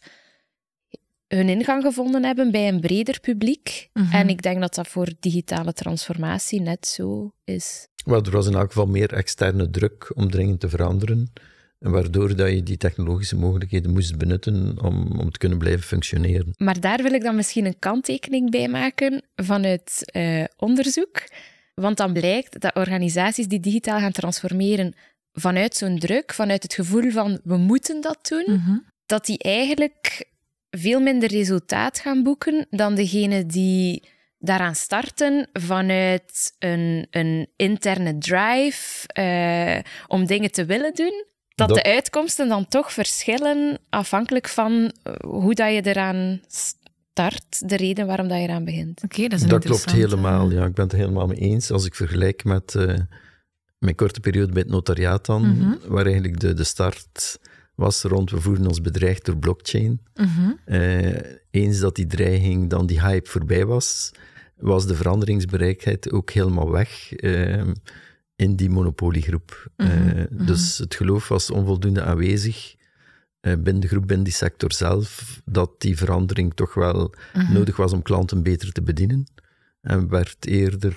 hun 1.27 1.49
ingang 1.49 1.83
gevonden 1.83 2.25
hebben 2.25 2.51
bij 2.51 2.69
een 2.69 2.81
breder 2.81 3.21
publiek. 3.21 3.89
Mhm. 3.93 4.15
En 4.15 4.29
ik 4.29 4.43
denk 4.43 4.61
dat 4.61 4.75
dat 4.75 4.89
voor 4.89 5.13
digitale 5.21 5.73
transformatie 5.73 6.61
net 6.61 6.87
zo 6.87 7.33
is. 7.45 7.89
Wel, 8.05 8.23
er 8.23 8.31
was 8.31 8.47
in 8.47 8.55
elk 8.55 8.69
geval 8.69 8.87
meer 8.87 9.13
externe 9.13 9.71
druk 9.71 10.13
om 10.15 10.31
dringend 10.31 10.61
te 10.61 10.69
veranderen 10.69 11.33
waardoor 11.79 12.37
dat 12.37 12.51
je 12.51 12.63
die 12.63 12.77
technologische 12.77 13.37
mogelijkheden 13.37 13.93
moest 13.93 14.19
benutten 14.19 14.83
om, 14.83 15.21
om 15.21 15.31
te 15.31 15.39
kunnen 15.39 15.59
blijven 15.59 15.83
functioneren. 15.83 16.55
Maar 16.57 16.81
daar 16.81 17.03
wil 17.03 17.13
ik 17.13 17.23
dan 17.23 17.37
misschien 17.37 17.65
een 17.65 17.79
kanttekening 17.79 18.51
bij 18.51 18.69
maken 18.69 19.23
vanuit 19.37 20.11
uh, 20.17 20.45
onderzoek. 20.57 21.23
Want 21.75 21.97
dan 21.97 22.13
blijkt 22.13 22.61
dat 22.61 22.75
organisaties 22.75 23.49
die 23.49 23.61
digitaal 23.61 23.99
gaan 23.99 24.13
transformeren 24.13 24.95
vanuit 25.33 25.77
zo'n 25.77 25.99
druk, 25.99 26.35
vanuit 26.35 26.63
het 26.63 26.75
gevoel 26.75 27.11
van 27.11 27.41
we 27.45 27.57
moeten 27.57 28.01
dat 28.01 28.29
doen, 28.29 28.45
mhm. 28.47 28.79
dat 29.07 29.27
die 29.27 29.39
eigenlijk 29.39 30.29
veel 30.71 31.01
minder 31.01 31.29
resultaat 31.29 31.99
gaan 31.99 32.23
boeken 32.23 32.67
dan 32.71 32.95
degene 32.95 33.47
die 33.47 34.03
daaraan 34.39 34.75
starten 34.75 35.49
vanuit 35.53 36.55
een, 36.59 37.07
een 37.11 37.49
interne 37.57 38.19
drive 38.19 39.09
uh, 39.19 39.93
om 40.07 40.27
dingen 40.27 40.51
te 40.51 40.65
willen 40.65 40.95
doen 40.95 41.27
dat, 41.67 41.77
de 41.77 41.83
uitkomsten 41.83 42.49
dan 42.49 42.69
toch 42.69 42.93
verschillen 42.93 43.79
afhankelijk 43.89 44.49
van 44.49 44.93
eh, 45.03 45.13
hoe 45.21 45.55
dat 45.55 45.75
je 45.75 45.87
eraan 45.87 46.41
start, 46.47 47.69
de 47.69 47.77
reden 47.77 48.07
waarom 48.07 48.29
dat 48.29 48.39
je 48.39 48.43
eraan 48.43 48.65
begint. 48.65 49.03
Oké, 49.05 49.29
dat 49.29 49.41
is 49.41 49.47
Dat 49.47 49.65
klopt 49.65 49.93
helemaal, 49.93 50.51
ja. 50.51 50.65
Ik 50.65 50.75
ben 50.75 50.85
het 50.85 50.93
er 50.93 50.99
helemaal 50.99 51.27
mee 51.27 51.39
eens. 51.39 51.71
Als 51.71 51.85
ik 51.85 51.95
vergelijk 51.95 52.45
met 52.45 52.75
uh, 52.75 52.95
mijn 53.79 53.95
korte 53.95 54.21
periode 54.21 54.53
bij 54.53 54.63
het 54.63 54.71
notariaat 54.71 55.27
dan, 55.27 55.57
mhm. 55.57 55.89
waar 55.89 56.05
eigenlijk 56.05 56.41
de, 56.41 56.55
de 56.55 56.65
start 56.65 57.39
was 57.75 58.03
rond 58.03 58.31
we 58.31 58.41
voeren 58.41 58.67
ons 58.67 58.81
bedreigd 58.81 59.25
door 59.25 59.37
blockchain. 59.37 60.01
Mhm. 60.15 60.53
Eh, 60.65 61.17
eens 61.51 61.79
dat 61.79 61.97
die 61.97 62.07
dreiging, 62.07 62.71
dan 62.71 62.87
die 62.87 63.01
hype 63.01 63.31
voorbij 63.31 63.67
was, 63.67 64.11
was 64.57 64.87
de 64.87 64.95
veranderingsbereidheid 64.95 66.13
ook 66.13 66.31
helemaal 66.31 66.71
weg. 66.71 67.21
Uh, 67.23 67.63
in 68.39 68.57
die 68.57 68.71
monopoliegroep. 68.71 69.71
Mhm, 69.77 69.91
eh, 69.91 70.25
mhm. 70.31 70.47
Dus 70.47 70.79
het 70.79 70.95
geloof 70.95 71.29
was 71.29 71.51
onvoldoende 71.51 72.03
aanwezig 72.03 72.75
uh, 73.41 73.53
binnen 73.53 73.81
de 73.81 73.89
groep, 73.89 74.07
binnen 74.07 74.25
die 74.25 74.35
sector 74.35 74.73
zelf, 74.73 75.41
dat 75.45 75.71
die 75.79 75.97
verandering 75.97 76.55
toch 76.55 76.75
wel 76.75 77.15
mhm. 77.35 77.53
nodig 77.53 77.77
was 77.77 77.93
om 77.93 78.03
klanten 78.03 78.43
beter 78.43 78.73
te 78.73 78.83
bedienen. 78.83 79.27
En 79.81 80.09
werd 80.09 80.47
eerder 80.47 80.97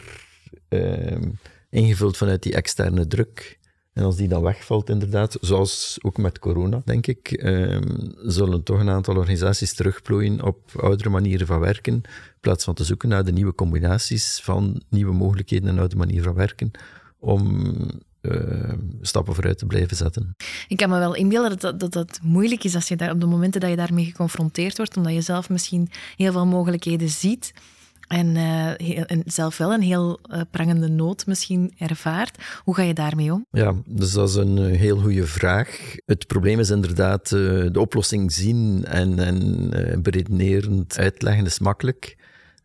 ehm, 0.67 1.29
ingevuld 1.69 2.17
vanuit 2.17 2.43
die 2.43 2.53
externe 2.53 3.07
druk. 3.07 3.59
En 3.93 4.03
als 4.03 4.15
die 4.15 4.27
dan 4.27 4.41
wegvalt, 4.41 4.89
inderdaad, 4.89 5.37
zoals 5.41 5.97
ook 6.01 6.17
met 6.17 6.39
corona, 6.39 6.81
denk 6.85 7.07
ik, 7.07 7.31
ehm, 7.31 8.09
zullen 8.25 8.63
toch 8.63 8.79
een 8.79 8.89
aantal 8.89 9.15
organisaties 9.15 9.73
terugplooien 9.73 10.43
op 10.43 10.71
oudere 10.75 11.09
manieren 11.09 11.47
van 11.47 11.59
werken, 11.59 11.93
in 11.93 12.03
plaats 12.39 12.63
van 12.63 12.73
te 12.73 12.83
zoeken 12.83 13.09
naar 13.09 13.23
de 13.23 13.31
nieuwe 13.31 13.55
combinaties 13.55 14.39
van 14.43 14.81
nieuwe 14.89 15.13
mogelijkheden 15.13 15.69
en 15.69 15.79
oude 15.79 15.95
manieren 15.95 16.23
van 16.23 16.33
werken 16.33 16.71
om 17.21 17.75
uh, 18.21 18.73
stappen 19.01 19.33
vooruit 19.35 19.57
te 19.57 19.65
blijven 19.65 19.97
zetten. 19.97 20.35
Ik 20.67 20.77
kan 20.77 20.89
me 20.89 20.99
wel 20.99 21.15
inbeelden 21.15 21.59
dat 21.59 21.79
dat, 21.79 21.93
dat 21.93 22.19
moeilijk 22.23 22.63
is 22.63 22.75
als 22.75 22.87
je 22.87 22.95
daar, 22.95 23.11
op 23.11 23.19
de 23.19 23.25
momenten 23.25 23.61
dat 23.61 23.69
je 23.69 23.75
daarmee 23.75 24.05
geconfronteerd 24.05 24.77
wordt, 24.77 24.97
omdat 24.97 25.13
je 25.13 25.21
zelf 25.21 25.49
misschien 25.49 25.89
heel 26.15 26.31
veel 26.31 26.45
mogelijkheden 26.45 27.09
ziet. 27.09 27.53
En, 28.07 28.35
uh, 28.35 29.11
en, 29.11 29.21
zelf 29.25 29.57
wel 29.57 29.73
een 29.73 29.81
heel 29.81 30.19
uh, 30.31 30.41
prangende 30.51 30.87
nood 30.89 31.25
misschien 31.25 31.73
ervaart. 31.77 32.43
Hoe 32.63 32.75
ga 32.75 32.81
je 32.81 32.93
daarmee 32.93 33.33
om? 33.33 33.45
Ja, 33.51 33.73
dus 33.85 34.11
dat 34.11 34.29
is 34.29 34.35
een 34.35 34.57
heel 34.57 34.97
goede 34.97 35.25
vraag. 35.25 35.95
Het 36.05 36.27
probleem 36.27 36.59
is 36.59 36.69
inderdaad 36.69 37.29
de 37.29 37.79
oplossing 37.79 38.31
zien 38.31 38.85
en, 38.85 39.19
en 39.19 40.01
beredenerend 40.01 40.97
uitleggen 40.97 41.45
is 41.45 41.59
makkelijk. 41.59 42.17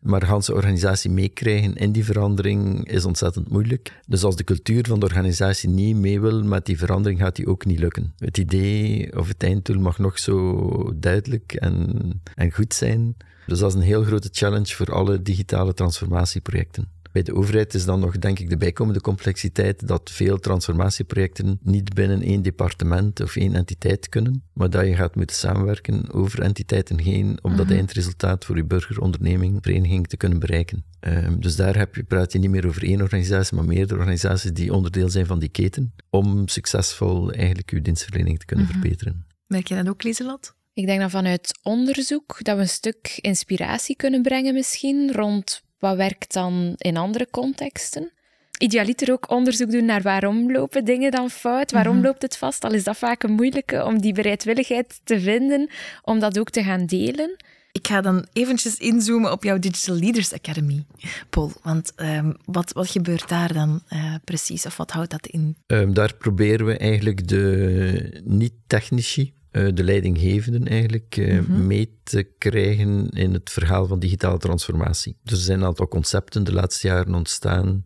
Maar 0.07 0.21
gaan 0.21 0.43
ze 0.43 0.53
organisatie 0.53 1.09
meekrijgen 1.09 1.75
in 1.75 1.91
die 1.91 2.05
verandering 2.05 2.89
is 2.89 3.05
ontzettend 3.05 3.49
moeilijk. 3.49 3.99
Dus 4.05 4.23
als 4.23 4.35
de 4.35 4.43
cultuur 4.43 4.85
van 4.87 4.99
de 4.99 5.05
organisatie 5.05 5.69
niet 5.69 5.95
mee 5.95 6.21
wil 6.21 6.43
met 6.43 6.65
die 6.65 6.77
verandering, 6.77 7.19
gaat 7.19 7.35
die 7.35 7.47
ook 7.47 7.65
niet 7.65 7.79
lukken. 7.79 8.13
Het 8.17 8.37
idee 8.37 9.17
of 9.17 9.27
het 9.27 9.43
einddoel 9.43 9.79
mag 9.79 9.99
nog 9.99 10.19
zo 10.19 10.93
duidelijk 10.95 11.53
en, 11.53 12.21
en 12.35 12.51
goed 12.51 12.73
zijn. 12.73 13.15
Dus 13.47 13.59
dat 13.59 13.69
is 13.69 13.75
een 13.75 13.85
heel 13.85 14.03
grote 14.03 14.29
challenge 14.31 14.75
voor 14.75 14.93
alle 14.93 15.21
digitale 15.21 15.73
transformatieprojecten. 15.73 16.87
Bij 17.11 17.21
de 17.21 17.35
overheid 17.35 17.73
is 17.73 17.85
dan 17.85 17.99
nog, 17.99 18.17
denk 18.17 18.39
ik, 18.39 18.49
de 18.49 18.57
bijkomende 18.57 19.01
complexiteit 19.01 19.87
dat 19.87 20.11
veel 20.11 20.37
transformatieprojecten 20.37 21.59
niet 21.63 21.93
binnen 21.93 22.21
één 22.21 22.41
departement 22.41 23.21
of 23.21 23.35
één 23.35 23.55
entiteit 23.55 24.09
kunnen, 24.09 24.43
maar 24.53 24.69
dat 24.69 24.85
je 24.85 24.95
gaat 24.95 25.15
moeten 25.15 25.35
samenwerken 25.35 26.13
over 26.13 26.41
entiteiten 26.41 26.99
heen 26.99 27.39
om 27.41 27.55
dat 27.55 27.65
mhm. 27.65 27.75
eindresultaat 27.75 28.45
voor 28.45 28.55
je 28.55 28.65
burger, 28.65 29.01
onderneming, 29.01 29.57
vereniging 29.61 30.07
te 30.07 30.17
kunnen 30.17 30.39
bereiken. 30.39 30.83
Um, 30.99 31.41
dus 31.41 31.55
daar 31.55 31.77
heb 31.77 31.95
je, 31.95 32.03
praat 32.03 32.31
je 32.31 32.39
niet 32.39 32.49
meer 32.49 32.67
over 32.67 32.83
één 32.83 33.01
organisatie, 33.01 33.55
maar 33.55 33.65
meerdere 33.65 33.99
organisaties 33.99 34.51
die 34.51 34.73
onderdeel 34.73 35.09
zijn 35.09 35.25
van 35.25 35.39
die 35.39 35.49
keten, 35.49 35.93
om 36.09 36.47
succesvol 36.47 37.31
eigenlijk 37.31 37.71
je 37.71 37.81
dienstverlening 37.81 38.39
te 38.39 38.45
kunnen 38.45 38.65
mhm. 38.65 38.73
verbeteren. 38.73 39.25
Merk 39.47 39.67
je 39.67 39.75
dat 39.75 39.87
ook, 39.87 40.03
Lieselot? 40.03 40.55
Ik 40.73 40.85
denk 40.85 40.99
dat 40.99 41.11
vanuit 41.11 41.59
onderzoek 41.63 42.43
dat 42.43 42.55
we 42.55 42.61
een 42.61 42.69
stuk 42.69 43.17
inspiratie 43.21 43.95
kunnen 43.95 44.21
brengen 44.21 44.53
misschien 44.53 45.11
rond 45.11 45.63
wat 45.79 45.95
werkt 45.95 46.33
dan 46.33 46.73
in 46.77 46.97
andere 46.97 47.27
contexten? 47.31 48.11
Idealiter 48.57 49.11
ook 49.11 49.29
onderzoek 49.31 49.71
doen 49.71 49.85
naar 49.85 50.01
waarom 50.01 50.51
lopen 50.51 50.85
dingen 50.85 51.11
dan 51.11 51.29
fout, 51.29 51.71
waarom 51.71 51.95
mhm. 51.95 52.05
loopt 52.05 52.21
het 52.21 52.37
vast. 52.37 52.63
Al 52.63 52.73
is 52.73 52.83
dat 52.83 52.97
vaak 52.97 53.23
een 53.23 53.31
moeilijke 53.31 53.85
om 53.85 54.01
die 54.01 54.13
bereidwilligheid 54.13 55.01
te 55.03 55.19
vinden, 55.19 55.69
om 56.03 56.19
dat 56.19 56.39
ook 56.39 56.49
te 56.49 56.63
gaan 56.63 56.85
delen. 56.85 57.35
Ik 57.71 57.87
ga 57.87 58.01
dan 58.01 58.27
eventjes 58.33 58.77
inzoomen 58.77 59.31
op 59.31 59.43
jouw 59.43 59.59
Digital 59.59 59.95
Leaders 59.95 60.33
Academy, 60.33 60.85
Paul. 61.29 61.51
Want 61.63 61.93
um, 61.95 62.35
wat, 62.45 62.71
wat 62.73 62.89
gebeurt 62.89 63.29
daar 63.29 63.53
dan 63.53 63.81
uh, 63.89 64.15
precies, 64.23 64.65
of 64.65 64.77
wat 64.77 64.91
houdt 64.91 65.11
dat 65.11 65.27
in? 65.27 65.57
Um, 65.67 65.93
daar 65.93 66.15
proberen 66.15 66.65
we 66.65 66.77
eigenlijk 66.77 67.27
de 67.27 68.21
niet-technici 68.23 69.21
eh, 69.21 69.36
de 69.73 69.83
leidinggevenden 69.83 70.67
eigenlijk 70.67 71.17
uh, 71.17 71.47
mee 71.47 71.99
te 72.03 72.23
krijgen 72.37 73.09
in 73.09 73.33
het 73.33 73.49
verhaal 73.49 73.87
van 73.87 73.99
digitale 73.99 74.37
transformatie. 74.37 75.17
Dus 75.23 75.37
er 75.37 75.43
zijn 75.43 75.59
een 75.59 75.65
aantal 75.65 75.87
concepten 75.87 76.43
de 76.43 76.53
laatste 76.53 76.87
jaren 76.87 77.15
ontstaan 77.15 77.85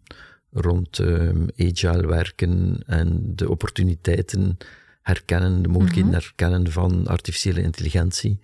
rond 0.52 0.98
um, 0.98 1.46
agile 1.58 2.08
werken 2.08 2.84
en 2.86 3.22
de 3.36 3.50
opportuniteiten 3.50 4.58
herkennen, 5.02 5.62
de 5.62 5.68
mogelijkheden 5.68 6.10
mhm. 6.10 6.20
herkennen 6.20 6.72
van 6.72 7.08
artificiële 7.08 7.62
intelligentie. 7.62 8.40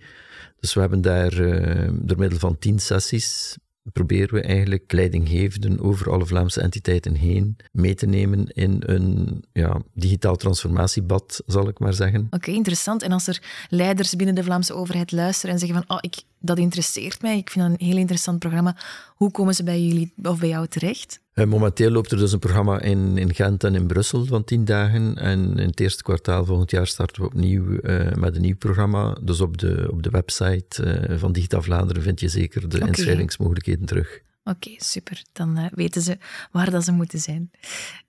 Dus 0.60 0.74
we 0.74 0.80
hebben 0.80 1.00
daar 1.00 1.40
uh, 1.40 1.88
door 1.92 2.18
middel 2.18 2.38
van 2.38 2.58
tien 2.58 2.78
sessies 2.78 3.56
proberen 3.92 4.34
we 4.34 4.40
eigenlijk 4.40 4.92
leidinggevenden 4.92 5.80
over 5.80 6.10
alle 6.10 6.26
Vlaamse 6.26 6.60
entiteiten 6.60 7.14
heen 7.14 7.56
mee 7.72 7.94
te 7.94 8.06
nemen 8.06 8.46
in 8.46 8.82
een 8.86 9.44
ja, 9.52 9.82
digitaal 9.94 10.36
transformatiebad, 10.36 11.42
zal 11.46 11.68
ik 11.68 11.78
maar 11.78 11.94
zeggen. 11.94 12.26
Oké, 12.30 12.50
interessant. 12.50 13.02
En 13.02 13.12
als 13.12 13.26
er 13.26 13.42
leiders 13.68 14.16
binnen 14.16 14.34
de 14.34 14.44
Vlaamse 14.44 14.74
overheid 14.74 15.12
luisteren 15.12 15.54
en 15.54 15.60
zeggen 15.60 15.84
van 15.86 15.96
oh, 15.96 15.98
ik, 16.00 16.22
dat 16.38 16.58
interesseert 16.58 17.22
mij, 17.22 17.36
ik 17.36 17.50
vind 17.50 17.68
dat 17.68 17.80
een 17.80 17.86
heel 17.86 17.96
interessant 17.96 18.38
programma, 18.38 18.76
hoe 19.14 19.30
komen 19.30 19.54
ze 19.54 19.62
bij 19.62 19.82
jullie 19.82 20.12
of 20.22 20.38
bij 20.38 20.48
jou 20.48 20.66
terecht? 20.66 21.20
Uh, 21.38 21.46
momenteel 21.46 21.90
loopt 21.90 22.12
er 22.12 22.18
dus 22.18 22.32
een 22.32 22.38
programma 22.38 22.80
in, 22.80 23.18
in 23.18 23.34
Gent 23.34 23.64
en 23.64 23.74
in 23.74 23.86
Brussel 23.86 24.24
van 24.24 24.44
tien 24.44 24.64
dagen. 24.64 25.16
En 25.16 25.58
in 25.58 25.68
het 25.68 25.80
eerste 25.80 26.02
kwartaal 26.02 26.44
volgend 26.44 26.70
jaar 26.70 26.86
starten 26.86 27.22
we 27.22 27.28
opnieuw 27.28 27.64
uh, 27.82 28.12
met 28.12 28.36
een 28.36 28.42
nieuw 28.42 28.56
programma. 28.56 29.16
Dus 29.22 29.40
op 29.40 29.58
de, 29.58 29.88
op 29.90 30.02
de 30.02 30.10
website 30.10 31.06
uh, 31.10 31.18
van 31.18 31.32
Digitaal 31.32 31.62
Vlaanderen 31.62 32.02
vind 32.02 32.20
je 32.20 32.28
zeker 32.28 32.68
de 32.68 32.76
okay. 32.76 32.88
inschrijvingsmogelijkheden 32.88 33.86
terug. 33.86 34.20
Oké, 34.44 34.56
okay, 34.56 34.76
super. 34.78 35.22
Dan 35.32 35.70
weten 35.74 36.02
ze 36.02 36.18
waar 36.52 36.70
dat 36.70 36.84
ze 36.84 36.92
moeten 36.92 37.18
zijn. 37.18 37.50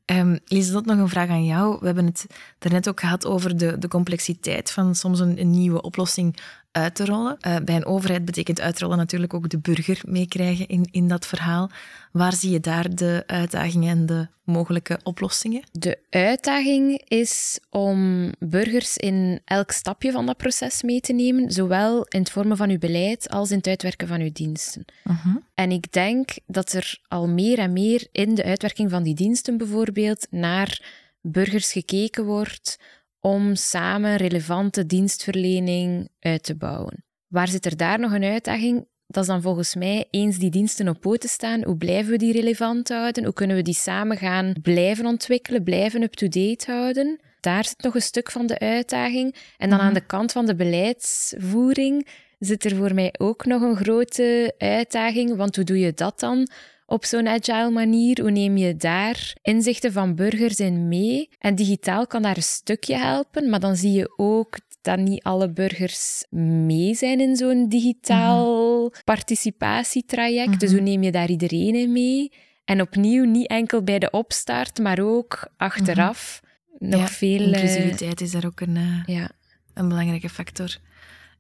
Um, 0.06 0.40
Lieselot, 0.46 0.86
nog 0.86 0.98
een 0.98 1.10
vraag 1.10 1.30
aan 1.30 1.46
jou. 1.46 1.78
We 1.80 1.86
hebben 1.86 2.06
het 2.06 2.26
daarnet 2.60 2.90
ook 2.90 3.00
gehad 3.00 3.26
over 3.26 3.58
de, 3.58 3.78
de 3.78 3.88
complexiteit 3.88 4.72
van 4.72 4.96
soms 4.96 5.20
een, 5.20 5.40
een 5.40 5.50
nieuwe 5.50 5.82
oplossing 5.82 6.38
uit 6.72 6.96
te 6.96 7.06
rollen. 7.06 7.38
Uh, 7.48 7.56
bij 7.66 7.76
een 7.76 7.86
overheid 7.86 8.26
betekent 8.26 8.62
uitrollen 8.62 8.98
natuurlijk 8.98 9.34
ook 9.34 9.50
de 9.50 9.60
burger 9.60 10.02
meekrijgen 10.08 10.68
in, 10.68 10.88
in 10.92 11.08
dat 11.08 11.26
verhaal. 11.26 11.70
Waar 12.12 12.34
zie 12.34 12.52
je 12.52 12.60
daar 12.60 12.96
de 12.96 13.24
uitdagingen 13.26 13.90
en 13.90 14.06
de 14.06 14.28
mogelijke 14.44 15.00
oplossingen? 15.04 15.64
De 15.72 16.00
uitdaging 16.10 17.02
is 17.08 17.60
om 17.70 18.30
burgers 18.40 18.98
in 18.98 19.42
elk 19.46 19.72
stapje 19.72 20.12
van 20.12 20.26
dat 20.26 20.38
proces 20.38 20.84
mee 20.84 21.00
te 21.00 21.14
nemen, 21.14 21.52
zowel 21.52 22.06
in 22.08 22.20
het 22.20 22.32
vormen 22.32 22.58
van 22.58 22.70
uw 22.70 22.78
beleid 22.78 23.30
als 23.30 23.52
in 23.52 23.58
het 23.58 23.68
uitwerken 23.68 24.08
van 24.08 24.22
uw 24.22 24.32
diensten. 24.32 24.86
Uh 25.04 25.24
-huh. 25.24 25.36
En 25.54 25.72
ik 25.72 25.92
denk 25.92 26.30
dat 26.48 26.72
er 26.72 27.00
al 27.08 27.28
meer 27.28 27.60
en 27.60 27.74
meer 27.74 28.08
in 28.12 28.36
de 28.36 28.44
uitwerking 28.44 28.90
van 28.90 29.04
die 29.04 29.16
diensten 29.16 29.58
bijvoorbeeld 29.58 30.28
naar 30.30 30.82
burgers 31.22 31.72
gekeken 31.72 32.26
wordt 32.26 32.80
om 33.20 33.56
samen 33.56 34.16
relevante 34.16 34.86
dienstverlening 34.86 36.10
uit 36.20 36.44
te 36.44 36.56
bouwen. 36.56 37.04
Waar 37.28 37.48
zit 37.48 37.66
er 37.66 37.78
daar 37.78 38.00
nog 38.00 38.12
een 38.12 38.24
uitdaging? 38.24 38.88
Dat 39.12 39.24
is 39.24 39.30
dan 39.30 39.42
volgens 39.42 39.76
mij 39.76 40.08
eens 40.10 40.38
die 40.38 40.50
diensten 40.50 40.88
op 40.88 41.00
poten 41.02 41.30
staan. 41.30 41.64
Hoe 41.64 41.78
blijven 41.78 42.12
we 42.12 42.18
die 42.18 42.32
relevant 42.32 42.90
houden? 42.90 43.24
Hoe 43.24 43.34
kunnen 43.34 43.56
we 43.56 43.62
die 43.62 43.74
samen 43.74 44.18
gaan 44.18 44.54
blijven 44.62 45.06
ontwikkelen, 45.06 45.64
blijven 45.64 46.02
up-to-date 46.02 46.72
houden? 46.72 47.20
Daar 47.40 47.66
zit 47.66 47.82
nog 47.82 47.96
een 47.96 48.02
stuk 48.02 48.32
van 48.32 48.46
de 48.46 48.60
uitdaging. 48.60 49.36
En 49.58 49.70
dan 49.70 49.80
aan 49.80 49.86
mhm. 49.86 49.94
de 49.94 50.06
kant 50.06 50.32
van 50.32 50.46
de 50.46 50.56
beleidsvoering 50.56 52.08
zit 52.40 52.66
er 52.66 52.76
voor 52.76 52.94
mij 52.94 53.14
ook 53.18 53.46
nog 53.46 53.62
een 53.62 53.76
grote 53.76 54.54
uitdaging. 54.58 55.36
Want 55.36 55.56
hoe 55.56 55.66
doe 55.66 55.80
je 55.80 55.94
dat 55.94 56.20
dan? 56.20 56.48
op 56.90 57.06
zo'n 57.06 57.28
agile 57.28 57.70
manier? 57.70 58.22
Hoe 58.22 58.32
neem 58.32 58.58
je 58.58 58.76
daar 58.76 59.36
inzichten 59.42 59.92
van 59.92 60.16
burgers 60.16 60.60
in 60.60 60.88
mee? 60.88 61.30
En 61.40 61.56
digitaal 61.56 62.08
kan 62.08 62.22
daar 62.22 62.38
een 62.38 62.44
stukje 62.44 62.96
helpen, 62.96 63.50
maar 63.50 63.60
dan 63.60 63.76
zie 63.76 63.92
je 63.92 64.14
ook 64.18 64.58
dat 64.82 65.00
niet 65.00 65.24
alle 65.24 65.50
burgers 65.50 66.26
mee 66.30 66.96
zijn 66.96 67.20
in 67.20 67.36
zo'n 67.36 67.70
digitaal 67.70 68.48
mhm. 68.84 69.04
participatietraject. 69.04 70.60
Dus 70.60 70.72
hoe 70.72 70.82
neem 70.82 71.04
je 71.04 71.12
daar 71.12 71.30
iedereen 71.30 71.76
in 71.76 71.92
mee? 71.92 72.32
En 72.66 72.82
opnieuw 72.82 73.26
niet 73.26 73.48
enkel 73.48 73.84
bij 73.84 74.00
de 74.00 74.10
opstart, 74.10 74.80
maar 74.80 75.00
ook 75.00 75.48
achteraf. 75.58 76.42
Mhm. 76.80 76.90
Nog 76.90 77.12
veel. 77.12 77.40
Inclusiviteit 77.40 78.22
is 78.22 78.32
daar 78.32 78.46
ook 78.46 78.60
een, 78.60 78.76
uh, 78.76 79.04
ja. 79.06 79.32
een 79.74 79.88
belangrijke 79.88 80.30
factor. 80.30 80.78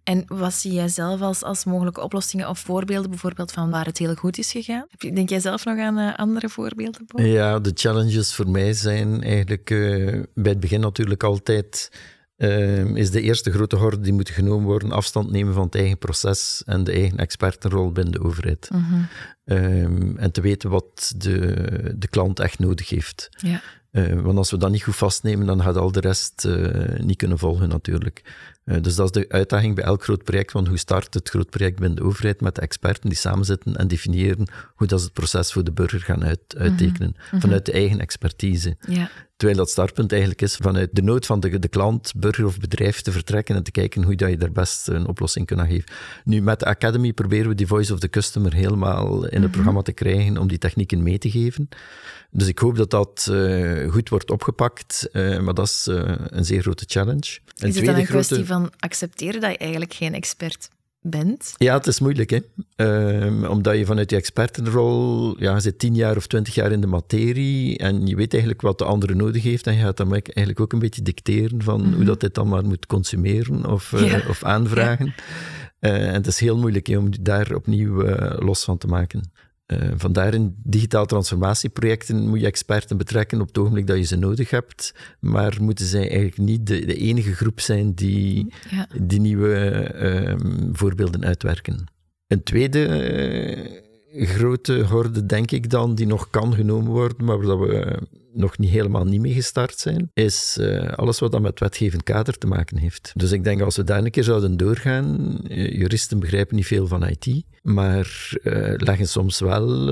En 0.03 0.24
wat 0.27 0.53
zie 0.53 0.74
jij 0.74 0.88
zelf 0.88 1.22
als, 1.22 1.43
als 1.43 1.63
mogelijke 1.63 2.01
oplossingen 2.01 2.50
of 2.50 2.60
voorbeelden, 2.60 3.10
bijvoorbeeld 3.10 3.51
van 3.51 3.69
waar 3.69 3.86
het 3.86 3.98
heel 3.98 4.15
goed 4.15 4.38
is 4.38 4.51
gegaan? 4.51 4.88
Denk 4.98 5.29
jij 5.29 5.39
zelf 5.39 5.65
nog 5.65 5.79
aan 5.79 5.98
uh, 5.98 6.15
andere 6.15 6.50
voorbeelden? 6.50 7.05
Ja, 7.15 7.60
de 7.60 7.72
challenges 7.74 8.34
voor 8.34 8.50
mij 8.50 8.74
zijn 8.74 9.24
eigenlijk 9.24 9.69
uh, 9.69 10.24
bij 10.34 10.51
het 10.51 10.60
begin 10.60 10.79
natuurlijk 10.79 11.24
altijd. 11.24 11.91
Uh, 12.39 12.96
is 12.96 13.12
de 13.12 13.22
eerste 13.22 13.51
grote 13.51 13.75
horde 13.75 14.00
die 14.00 14.13
moet 14.13 14.29
genomen 14.29 14.65
worden, 14.65 14.91
afstand 14.91 15.31
nemen 15.31 15.53
van 15.53 15.63
het 15.63 15.75
eigen 15.75 15.98
proces 15.98 16.63
en 16.65 16.84
de 16.84 16.91
eigen 16.91 17.17
expertenrol 17.17 17.91
binnen 17.91 18.13
de 18.13 18.22
overheid. 18.22 18.69
-huh. 18.72 19.81
um, 19.84 20.17
en 20.17 20.31
te 20.31 20.41
weten 20.41 20.69
wat 20.69 21.13
de, 21.17 21.96
de 21.98 22.08
klant 22.08 22.39
echt 22.39 22.60
nodig 22.60 22.89
heeft. 22.89 23.29
Ja. 23.38 23.62
Uh, 23.91 24.22
want 24.22 24.38
als 24.38 24.51
we 24.51 24.58
dat 24.58 24.72
niet 24.72 24.84
goed 24.84 24.96
vastnemen, 24.96 25.46
dan 25.46 25.62
gaat 25.62 25.77
al 25.77 25.91
de 25.91 26.00
rest 26.00 26.46
uh, 26.46 27.00
niet 27.00 27.17
kunnen 27.17 27.38
volgen 27.38 27.69
natuurlijk. 27.69 28.24
Uh, 28.65 28.81
dus 28.81 28.96
dat 28.96 29.15
is 29.15 29.22
de 29.22 29.29
uitdaging 29.29 29.75
bij 29.75 29.84
elk 29.84 30.03
groot 30.03 30.24
project, 30.24 30.51
want 30.51 30.67
hoe 30.67 30.77
start 30.77 31.13
het 31.13 31.29
groot 31.29 31.50
project 31.50 31.79
binnen 31.79 31.98
de 31.98 32.03
overheid 32.03 32.41
met 32.41 32.55
de 32.55 32.62
experten 32.62 33.10
die 33.10 33.17
samenzitten 33.17 33.75
en 33.75 33.88
definiëren 33.88 34.48
hoe 34.75 34.88
dat 34.88 35.00
ze 35.00 35.05
het 35.05 35.13
proces 35.13 35.51
voor 35.51 35.63
de 35.63 35.72
burger 35.72 36.00
gaan 36.00 36.24
uit, 36.24 36.55
uittekenen, 36.58 37.13
mm 37.15 37.24
-hmm. 37.29 37.41
vanuit 37.41 37.65
de 37.65 37.72
eigen 37.72 38.00
expertise. 38.00 38.77
Ja. 38.88 39.10
Terwijl 39.39 39.60
dat 39.60 39.69
startpunt 39.69 40.12
eigenlijk 40.12 40.41
is 40.41 40.55
vanuit 40.55 40.89
de 40.93 41.01
nood 41.01 41.25
van 41.25 41.39
de, 41.39 41.60
de 41.60 41.67
klant, 41.67 42.13
burger 42.15 42.46
of 42.46 42.60
bedrijf 42.60 43.01
te 43.01 43.12
vertrekken 43.12 43.55
en 43.55 43.63
te 43.63 43.72
kijken 43.72 44.03
hoe 44.03 44.15
dat 44.15 44.29
je 44.29 44.38
daar 44.38 44.51
best 44.51 44.88
een 44.88 45.08
oplossing 45.08 45.46
kunt 45.46 45.62
geven. 45.62 45.84
Nu, 46.24 46.41
met 46.41 46.60
de 46.60 46.65
Academy 46.65 47.13
proberen 47.13 47.50
we 47.50 47.55
die 47.55 47.67
voice 47.67 47.93
of 47.93 48.00
the 48.00 48.10
customer 48.10 48.53
helemaal 48.53 49.25
in 49.25 49.31
het 49.31 49.41
mhm. 49.41 49.51
programma 49.51 49.81
te 49.81 49.91
krijgen 49.91 50.38
om 50.38 50.48
die 50.48 50.58
technieken 50.58 51.03
mee 51.03 51.17
te 51.17 51.29
geven. 51.29 51.69
Dus 52.31 52.48
ik 52.48 52.60
hoop 52.60 52.77
dat 52.77 52.89
dat 52.89 53.27
uh, 53.31 53.91
goed 53.91 54.10
wordt 54.10 54.31
opgepakt, 54.31 55.10
uh, 55.12 55.39
maar 55.39 55.53
dat 55.53 55.65
is 55.65 55.88
uh, 55.89 56.15
een 56.15 56.46
zeer 56.46 56.62
grote 56.62 56.86
challenge. 56.88 57.39
Een 57.58 57.67
is 57.67 57.75
het 57.75 57.86
dan 57.86 57.96
een 57.96 58.05
grote... 58.05 58.25
kwestie 58.25 58.46
van 58.46 58.72
accepteren 58.79 59.41
dat 59.41 59.51
je 59.51 59.58
eigenlijk 59.58 59.93
geen 59.93 60.13
expert 60.13 60.69
bent. 61.01 61.53
Ja, 61.57 61.77
het 61.77 61.87
is 61.87 61.99
moeilijk, 61.99 62.29
hè. 62.29 62.39
Ehm, 62.75 63.45
omdat 63.45 63.77
je 63.77 63.85
vanuit 63.85 64.09
je 64.09 64.15
expertenrol, 64.15 65.35
ja, 65.41 65.53
je 65.53 65.59
zit 65.59 65.79
tien 65.79 65.95
jaar 65.95 66.17
of 66.17 66.27
twintig 66.27 66.55
jaar 66.55 66.71
in 66.71 66.81
de 66.81 66.87
materie 66.87 67.77
en 67.77 68.07
je 68.07 68.15
weet 68.15 68.31
eigenlijk 68.31 68.61
wat 68.61 68.77
de 68.77 68.85
andere 68.85 69.15
nodig 69.15 69.43
heeft 69.43 69.67
en 69.67 69.73
je 69.73 69.83
gaat 69.83 69.97
dan 69.97 70.11
eigenlijk 70.13 70.59
ook 70.59 70.73
een 70.73 70.79
beetje 70.79 71.01
dicteren 71.01 71.63
van 71.63 71.81
hoe 71.81 71.89
mhm. 71.89 72.05
dat 72.05 72.19
dit 72.19 72.33
dan 72.33 72.47
maar 72.47 72.65
moet 72.65 72.85
consumeren 72.85 73.65
of, 73.65 73.91
uh, 73.91 74.29
of 74.29 74.43
aanvragen. 74.43 75.13
Uh, 75.79 76.07
en 76.07 76.13
het 76.13 76.27
is 76.27 76.39
heel 76.39 76.57
moeilijk 76.57 76.87
hè, 76.87 76.97
om 76.97 77.09
daar 77.21 77.55
opnieuw 77.55 78.05
uh, 78.05 78.35
los 78.37 78.63
van 78.63 78.77
te 78.77 78.87
maken. 78.87 79.31
Uh, 79.73 79.91
vandaar 79.95 80.33
in 80.33 80.55
digitaal 80.63 81.05
transformatieprojecten 81.05 82.27
moet 82.27 82.39
je 82.39 82.45
experten 82.45 82.97
betrekken 82.97 83.41
op 83.41 83.47
het 83.47 83.57
ogenblik 83.57 83.88
dat 83.88 83.97
je 83.97 84.03
ze 84.03 84.15
nodig 84.15 84.49
hebt, 84.49 84.93
maar 85.19 85.57
moeten 85.61 85.85
zij 85.85 86.09
eigenlijk 86.09 86.38
niet 86.38 86.67
de, 86.67 86.85
de 86.85 86.95
enige 86.95 87.33
groep 87.33 87.59
zijn 87.59 87.93
die 87.93 88.53
die 89.01 89.19
nieuwe 89.19 89.91
uh, 89.95 90.35
voorbeelden 90.71 91.25
uitwerken. 91.25 91.83
Een 92.27 92.43
tweede 92.43 92.88
uh, 94.13 94.27
grote 94.27 94.83
horde, 94.83 95.25
denk 95.25 95.51
ik 95.51 95.69
dan, 95.69 95.95
die 95.95 96.07
nog 96.07 96.29
kan 96.29 96.53
genomen 96.53 96.91
worden, 96.91 97.25
maar 97.25 97.41
waar 97.41 97.59
we 97.59 97.99
nog 98.39 98.58
niet 98.58 98.69
helemaal 98.69 99.05
niet 99.05 99.22
mee 99.22 99.34
gestart 99.34 99.77
zijn, 99.79 100.12
is 100.13 100.58
uh, 100.60 100.88
alles 100.88 101.19
wat 101.19 101.31
dan 101.31 101.41
met 101.41 101.60
wetgevend 101.60 102.03
kader 102.03 102.38
te 102.38 102.48
maken 102.48 102.77
heeft. 102.77 103.12
Dus 103.15 103.31
ik 103.31 103.43
denk 103.43 103.62
als 103.62 103.75
we 103.75 103.84
daar 103.84 104.03
een 104.03 104.12
keer 104.12 104.24
zouden 104.24 104.58
doorgaan, 104.58 105.39
juristen 105.48 106.19
begrijpen 106.19 106.55
niet 106.55 106.65
veel 106.65 106.88
van 106.88 107.08
IT, 107.08 107.43
maar 107.62 108.29
uh, 108.43 108.74
leggen 108.77 109.08
soms 109.08 109.39
wel 109.39 109.86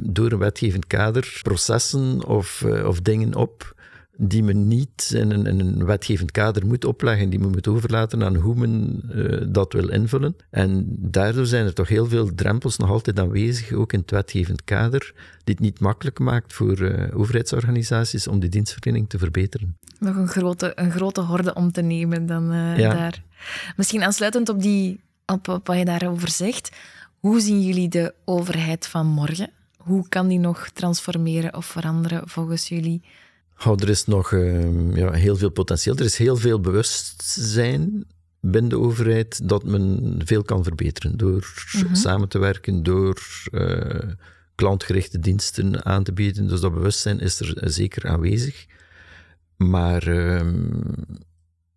door 0.00 0.32
een 0.32 0.38
wetgevend 0.38 0.86
kader 0.86 1.40
processen 1.42 2.24
of, 2.26 2.64
of 2.84 3.00
dingen 3.00 3.34
op 3.34 3.74
die 4.16 4.42
men 4.42 4.68
niet 4.68 5.12
in 5.14 5.30
een, 5.30 5.46
in 5.46 5.60
een, 5.60 5.84
wetgevend 5.84 6.30
kader 6.30 6.66
moet 6.66 6.84
opleggen, 6.84 7.30
die 7.30 7.38
men 7.38 7.50
moet 7.50 7.68
overlaten 7.68 8.24
aan 8.24 8.36
hoe 8.36 8.54
men 8.54 9.02
uh, 9.14 9.42
dat 9.48 9.72
wil 9.72 9.88
invullen. 9.88 10.36
En 10.50 10.86
daardoor 10.98 11.46
zijn 11.46 11.66
er 11.66 11.74
toch 11.74 11.88
heel 11.88 12.06
veel 12.06 12.34
drempels 12.34 12.76
nog 12.76 12.90
altijd 12.90 13.20
aanwezig, 13.20 13.72
ook 13.72 13.92
in 13.92 13.98
het 13.98 14.10
wetgevend 14.10 14.64
kader, 14.64 15.12
die 15.44 15.54
het 15.54 15.64
niet 15.64 15.80
makkelijk 15.80 16.18
maakt 16.18 16.52
voor 16.52 16.80
uh, 16.80 17.18
overheidsorganisaties 17.18 18.26
om 18.26 18.40
die 18.40 18.48
dienstverlening 18.48 19.08
te 19.08 19.18
verbeteren. 19.18 19.76
Nog 19.98 20.16
een 20.16 20.28
grote, 20.28 20.72
een 20.74 20.90
grote 20.90 21.20
horde 21.20 21.54
om 21.54 21.72
te 21.72 21.82
nemen 21.82 22.26
dan 22.26 22.52
uh, 22.52 22.78
ja. 22.78 22.94
daar. 22.94 23.22
Misschien 23.76 24.02
aansluitend 24.02 24.48
op, 24.48 24.62
die, 24.62 25.00
op, 25.26 25.48
op 25.48 25.66
wat 25.66 25.78
je 25.78 25.84
daarover 25.84 26.30
zegt, 26.30 26.70
hoe 27.20 27.40
zien 27.40 27.62
jullie 27.62 27.88
de 27.88 28.14
overheid 28.24 28.86
van 28.86 29.06
morgen? 29.06 29.50
Hoe 29.76 30.08
kan 30.08 30.28
die 30.28 30.38
nog 30.38 30.68
transformeren 30.68 31.56
of 31.56 31.66
veranderen 31.66 32.28
volgens 32.28 32.68
jullie? 32.68 33.02
Oh, 33.66 33.80
er 33.80 33.88
is 33.88 34.04
nog 34.04 34.30
uh, 34.30 34.94
ja, 34.94 35.12
heel 35.12 35.36
veel 35.36 35.50
potentieel. 35.50 35.96
Er 35.96 36.04
is 36.04 36.16
heel 36.16 36.36
veel 36.36 36.60
bewustzijn 36.60 38.04
binnen 38.40 38.70
de 38.70 38.78
overheid 38.78 39.48
dat 39.48 39.64
men 39.64 40.14
veel 40.24 40.42
kan 40.42 40.64
verbeteren 40.64 41.16
door 41.16 41.52
mm-hmm. 41.72 41.94
samen 41.94 42.28
te 42.28 42.38
werken, 42.38 42.82
door 42.82 43.22
uh, 43.52 44.12
klantgerichte 44.54 45.18
diensten 45.18 45.84
aan 45.84 46.02
te 46.02 46.12
bieden. 46.12 46.48
Dus 46.48 46.60
dat 46.60 46.74
bewustzijn 46.74 47.20
is 47.20 47.40
er 47.40 47.70
zeker 47.70 48.08
aanwezig. 48.08 48.66
Maar 49.56 50.08
uh, 50.08 50.52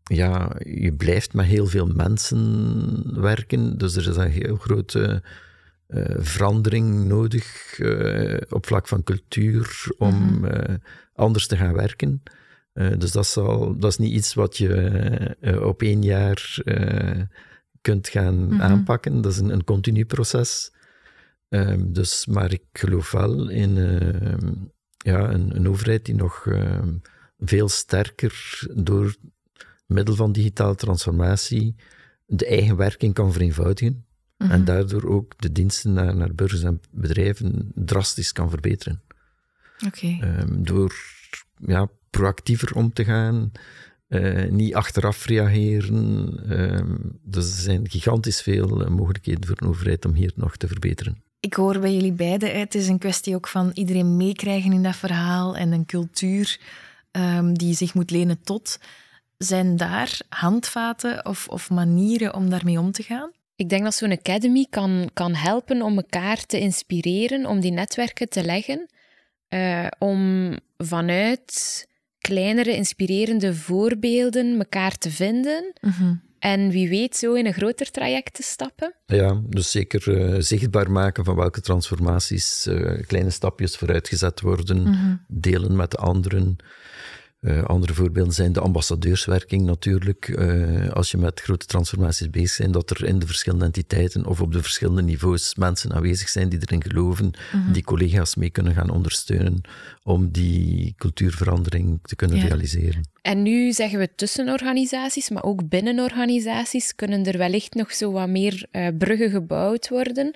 ja, 0.03 0.55
je 0.59 0.93
blijft 0.93 1.33
met 1.33 1.45
heel 1.45 1.67
veel 1.67 1.85
mensen 1.85 3.21
werken, 3.21 3.77
dus 3.77 3.95
er 3.95 4.09
is 4.09 4.15
een 4.15 4.29
heel 4.29 4.55
grote 4.55 5.23
verandering 6.17 7.05
nodig 7.05 7.79
uh, 7.79 8.37
op 8.49 8.65
vlak 8.65 8.87
van 8.87 9.03
cultuur 9.03 9.85
om 9.97 10.15
mm-hmm. 10.15 10.45
uh, 10.45 10.75
anders 11.13 11.47
te 11.47 11.57
gaan 11.57 11.73
werken. 11.73 12.23
dus 12.73 13.11
dat, 13.11 13.27
zal, 13.27 13.77
dat 13.77 13.91
is 13.91 13.97
niet 13.97 14.13
iets 14.13 14.33
wat 14.33 14.57
je 14.57 15.59
op 15.61 15.81
één 15.81 16.03
jaar 16.03 16.57
kunt 17.81 18.07
gaan 18.07 18.43
mm-hmm. 18.43 18.61
aanpakken. 18.61 19.21
Dat 19.21 19.31
is 19.31 19.37
een, 19.37 19.49
een 19.49 19.63
continu 19.63 20.05
proces. 20.05 20.73
Ehm, 21.49 21.91
dus, 21.91 22.25
maar 22.25 22.51
ik 22.51 22.63
geloof 22.71 23.11
wel 23.11 23.49
in 23.49 23.75
ja, 24.97 25.29
een, 25.29 25.55
een, 25.55 25.67
overheid 25.67 26.05
die 26.05 26.15
nog 26.15 26.47
ehm, 26.47 26.93
veel 27.37 27.69
sterker 27.69 28.59
door 28.73 29.15
middel 29.85 30.15
van 30.15 30.31
digitale 30.31 30.75
transformatie 30.75 31.75
de 32.25 32.45
eigen 32.45 32.75
werking 32.75 33.13
kan 33.13 33.33
vereenvoudigen. 33.33 34.04
En 34.37 34.47
mhm. 34.47 34.63
daardoor 34.63 35.09
ook 35.09 35.33
de 35.37 35.51
diensten 35.51 35.93
naar, 35.93 36.15
naar 36.15 36.35
burgers 36.35 36.63
en 36.63 36.81
bedrijven 36.91 37.71
drastisch 37.75 38.31
kan 38.31 38.49
verbeteren. 38.49 39.01
Okay. 39.85 40.19
Um, 40.39 40.63
door 40.63 40.95
ja, 41.57 41.89
proactiever 42.09 42.75
om 42.75 42.93
te 42.93 43.03
gaan, 43.03 43.51
uh, 44.09 44.49
niet 44.49 44.75
achteraf 44.75 45.25
reageren. 45.25 45.97
Um, 46.59 47.19
dus 47.23 47.45
er 47.45 47.61
zijn 47.61 47.89
gigantisch 47.89 48.41
veel 48.41 48.85
eh, 48.85 48.89
mogelijkheden 48.89 49.45
voor 49.47 49.55
een 49.59 49.67
overheid 49.67 50.05
om 50.05 50.13
hier 50.13 50.31
nog 50.35 50.57
te 50.57 50.67
verbeteren. 50.67 51.23
Ik 51.39 51.53
hoor 51.53 51.79
bij 51.79 51.93
jullie 51.93 52.11
beiden, 52.11 52.59
het 52.59 52.75
is 52.75 52.87
een 52.87 52.97
kwestie 52.97 53.35
ook 53.35 53.47
van 53.47 53.71
iedereen 53.73 54.17
meekrijgen 54.17 54.71
in 54.71 54.83
dat 54.83 54.95
verhaal 54.95 55.55
en 55.55 55.71
een 55.71 55.85
cultuur 55.85 56.59
um, 57.11 57.57
die 57.57 57.75
zich 57.75 57.93
moet 57.93 58.11
lenen 58.11 58.41
tot. 58.43 58.79
Zijn 59.37 59.77
daar 59.77 60.19
handvaten 60.29 61.25
of, 61.25 61.47
of 61.47 61.69
manieren 61.69 62.33
om 62.33 62.49
daarmee 62.49 62.79
om 62.79 62.91
te 62.91 63.03
gaan? 63.03 63.31
Ik 63.55 63.69
denk 63.69 63.83
dat 63.83 63.95
zo'n 63.95 64.11
academy 64.11 64.67
kan, 64.69 65.09
kan 65.13 65.33
helpen 65.33 65.81
om 65.81 65.95
elkaar 65.97 66.45
te 66.45 66.59
inspireren, 66.59 67.45
om 67.45 67.59
die 67.59 67.71
netwerken 67.71 68.29
te 68.29 68.43
leggen, 68.43 68.87
uh, 69.49 69.87
om 69.99 70.51
vanuit 70.77 71.87
kleinere 72.19 72.75
inspirerende 72.75 73.55
voorbeelden 73.55 74.57
elkaar 74.57 74.97
te 74.97 75.11
vinden. 75.11 75.73
Mhm. 75.81 76.13
En 76.39 76.69
wie 76.69 76.89
weet 76.89 77.15
zo 77.15 77.33
in 77.33 77.45
een 77.45 77.53
groter 77.53 77.91
traject 77.91 78.33
te 78.33 78.43
stappen. 78.43 78.93
Ja, 79.05 79.41
dus 79.49 79.71
zeker 79.71 80.07
uh, 80.07 80.35
zichtbaar 80.39 80.91
maken 80.91 81.25
van 81.25 81.35
welke 81.35 81.61
transformaties, 81.61 82.67
uh, 82.67 83.01
kleine 83.07 83.29
stapjes 83.29 83.77
vooruitgezet 83.77 84.41
worden, 84.41 84.81
mhm. 84.81 85.15
delen 85.27 85.75
met 85.75 85.97
anderen. 85.97 86.57
Uh, 87.45 87.63
andere 87.63 87.93
voorbeelden 87.93 88.33
zijn 88.33 88.53
de 88.53 88.59
ambassadeurswerking 88.59 89.65
natuurlijk. 89.65 90.27
Uh, 90.27 90.89
als 90.89 91.11
je 91.11 91.17
met 91.17 91.39
grote 91.39 91.65
transformaties 91.65 92.29
bezig 92.29 92.57
bent, 92.57 92.73
dat 92.73 92.89
er 92.89 93.05
in 93.05 93.19
de 93.19 93.25
verschillende 93.25 93.65
entiteiten 93.65 94.25
of 94.25 94.41
op 94.41 94.51
de 94.51 94.61
verschillende 94.61 95.01
niveaus 95.01 95.55
mensen 95.55 95.93
aanwezig 95.93 96.29
zijn 96.29 96.49
die 96.49 96.59
erin 96.61 96.83
geloven, 96.83 97.31
mhm. 97.51 97.71
die 97.71 97.83
collega's 97.83 98.35
mee 98.35 98.49
kunnen 98.49 98.73
gaan 98.73 98.89
ondersteunen 98.89 99.61
om 100.03 100.31
die 100.31 100.93
cultuurverandering 100.97 101.99
te 102.01 102.15
kunnen 102.15 102.39
realiseren. 102.39 103.09
En 103.21 103.41
nu 103.41 103.71
zeggen 103.71 103.99
we 103.99 104.09
tussen 104.15 104.49
organisaties, 104.49 105.29
maar 105.29 105.43
ook 105.43 105.69
binnen 105.69 105.99
organisaties 105.99 106.95
kunnen 106.95 107.25
er 107.25 107.37
wellicht 107.37 107.73
nog 107.73 107.93
zo 107.93 108.11
wat 108.11 108.29
meer 108.29 108.67
uh, 108.71 108.87
bruggen 108.97 109.29
gebouwd 109.29 109.89
worden. 109.89 110.33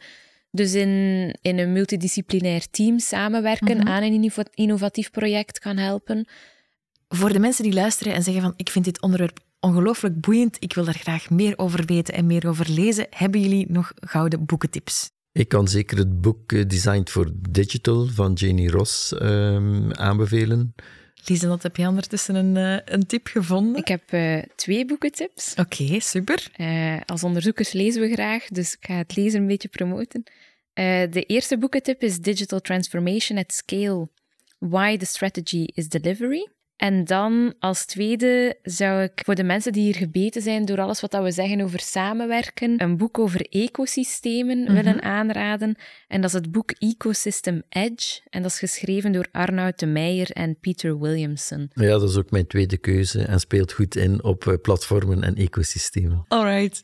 Dus 0.52 0.74
in, 0.74 1.36
in 1.42 1.60
een 1.60 1.72
multidisciplinair 1.72 2.70
team 2.72 3.00
samenwerken 3.00 3.78
mhm. 3.78 3.88
aan 3.88 4.04
een 4.04 4.32
innovatief 4.54 5.12
project 5.12 5.60
kan 5.60 5.78
helpen 5.78 6.28
voor 7.10 7.34
de 7.34 7.40
mensen 7.40 7.64
die 7.64 7.74
luisteren 7.74 8.14
en 8.14 8.24
zeggen 8.24 8.42
van 8.42 8.54
ik 8.56 8.70
vind 8.70 8.86
dit 8.86 9.02
onderwerp 9.02 9.40
ongelooflijk 9.60 10.22
boeiend, 10.22 10.58
ik 10.60 10.74
wil 10.74 10.84
daar 10.86 11.00
graag 11.00 11.30
meer 11.30 11.58
over 11.58 11.86
weten 11.86 12.14
en 12.14 12.26
meer 12.26 12.48
over 12.48 12.70
lezen, 12.70 13.08
hebben 13.10 13.42
jullie 13.42 13.66
nog 13.72 13.92
gouden 13.96 14.46
boekentips? 14.46 15.10
Ik 15.32 15.48
kan 15.48 15.68
zeker 15.68 15.98
het 15.98 16.22
boek 16.22 16.52
eh, 16.52 16.68
Designed 16.68 17.10
for 17.10 17.32
Digital 17.50 18.08
van 18.08 18.34
Janie 18.34 18.70
Ross 18.70 19.12
um, 19.22 19.94
aanbevelen. 19.94 20.76
wat 21.40 21.64
heb 21.64 21.76
je 21.76 21.88
ondertussen 21.88 22.36
een, 22.36 22.56
uh, 22.56 22.80
een 22.86 23.06
tip 23.06 23.28
gevonden? 23.28 23.76
Ik 23.76 23.88
heb 23.88 24.14
uh, 24.14 24.42
twee 24.56 24.86
boekentips. 24.86 25.54
Oké, 25.56 26.00
super. 26.00 26.48
Uh, 26.58 26.98
als 27.06 27.24
onderzoekers 27.24 27.72
lezen 27.72 28.02
we 28.02 28.12
graag, 28.12 28.46
dus 28.48 28.74
ik 28.74 28.86
ga 28.86 28.94
het 28.94 29.16
lezen 29.16 29.40
een 29.42 29.48
beetje 29.48 29.68
promoten. 29.68 30.24
de 31.10 31.24
eerste 31.28 31.58
boekentip 31.58 32.02
is 32.02 32.20
Digital 32.20 32.60
Transformation 32.60 33.38
at 33.38 33.54
Scale. 33.54 34.10
Why 34.58 34.98
the 34.98 35.06
Strategy 35.06 35.68
is 35.74 35.90
Delivery. 35.90 36.48
En 36.80 37.04
dan 37.04 37.54
als 37.60 37.86
tweede 37.86 38.58
zou 38.64 39.02
ik 39.02 39.22
voor 39.26 39.36
de 39.36 39.44
mensen 39.44 39.72
die 39.72 39.84
hier 39.84 39.96
gebeten 39.96 40.42
zijn 40.42 40.66
door 40.66 40.80
alles 40.80 41.02
wat 41.02 41.14
we 41.24 41.32
zeggen 41.32 41.62
over 41.62 41.80
samenwerken, 41.80 42.82
een 42.82 42.98
boek 42.98 43.20
over 43.20 43.46
ecosystemen 43.50 44.60
mhm. 44.60 44.74
willen 44.74 45.02
aanraden. 45.02 45.76
En 46.08 46.22
dat 46.22 46.30
is 46.30 46.36
het 46.36 46.52
boek 46.52 46.72
Ecosystem 46.72 47.62
Edge. 47.70 48.22
En 48.30 48.42
dat 48.42 48.52
is 48.52 48.60
geschreven 48.60 49.12
door 49.12 49.28
Arnoud 49.32 49.80
de 49.80 49.86
Meijer 49.86 50.32
en 50.32 50.58
Peter 50.60 51.00
Williamson. 51.00 51.72
Ja, 51.74 51.88
dat 51.88 52.10
is 52.10 52.18
ook 52.18 52.32
mijn 52.32 52.48
tweede 52.48 52.78
keuze 52.78 53.22
en 53.22 53.40
speelt 53.40 53.72
goed 53.72 53.96
in 53.96 54.24
op 54.24 54.48
eh, 54.48 54.54
platformen 54.62 55.24
en 55.24 55.36
ecosystemen. 55.36 56.26
Alright. 56.28 56.82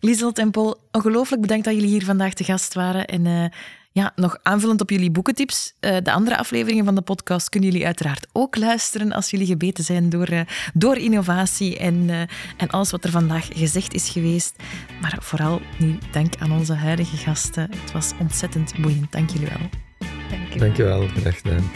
Lieselt 0.00 0.38
en 0.38 0.50
Paul, 0.50 0.80
ongelooflijk 0.90 1.42
bedankt 1.42 1.64
dat 1.64 1.74
jullie 1.74 1.90
hier 1.90 2.04
vandaag 2.04 2.34
te 2.34 2.44
gast 2.44 2.74
waren. 2.74 3.06
En 3.06 3.24
uh, 3.24 3.44
ja, 3.94 4.12
nog 4.16 4.38
aanvullend 4.42 4.80
op 4.80 4.90
jullie 4.90 5.10
boekentips. 5.10 5.74
Uh, 5.80 5.96
de 6.02 6.12
andere 6.12 6.36
afleveringen 6.36 6.84
van 6.84 6.94
de 6.94 7.00
podcast 7.00 7.48
kunnen 7.48 7.70
jullie 7.70 7.86
uiteraard 7.86 8.26
ook 8.32 8.56
luisteren 8.56 9.12
als 9.12 9.30
jullie 9.30 9.46
gebeten 9.46 9.84
zijn 9.84 10.08
door, 10.08 10.32
uh, 10.32 10.40
door 10.74 10.96
innovatie 10.96 11.78
en, 11.78 11.94
uh, 11.94 12.20
en 12.56 12.68
alles 12.70 12.90
wat 12.90 13.04
er 13.04 13.10
vandaag 13.10 13.48
gezegd 13.52 13.94
is 13.94 14.08
geweest. 14.08 14.62
Maar 15.00 15.16
vooral 15.20 15.60
nu 15.78 15.98
dank 16.12 16.34
aan 16.38 16.52
onze 16.52 16.72
huidige 16.72 17.16
gasten. 17.16 17.70
Het 17.70 17.92
was 17.92 18.12
ontzettend 18.20 18.72
boeiend. 18.80 19.12
Dank 19.12 19.30
jullie 19.30 19.48
wel. 19.48 19.68
Dank 20.30 20.52
je, 20.52 20.58
dank 20.58 20.76
je 20.76 20.82
wel. 20.82 21.08
Graag 21.08 21.40
gedaan. 21.40 21.70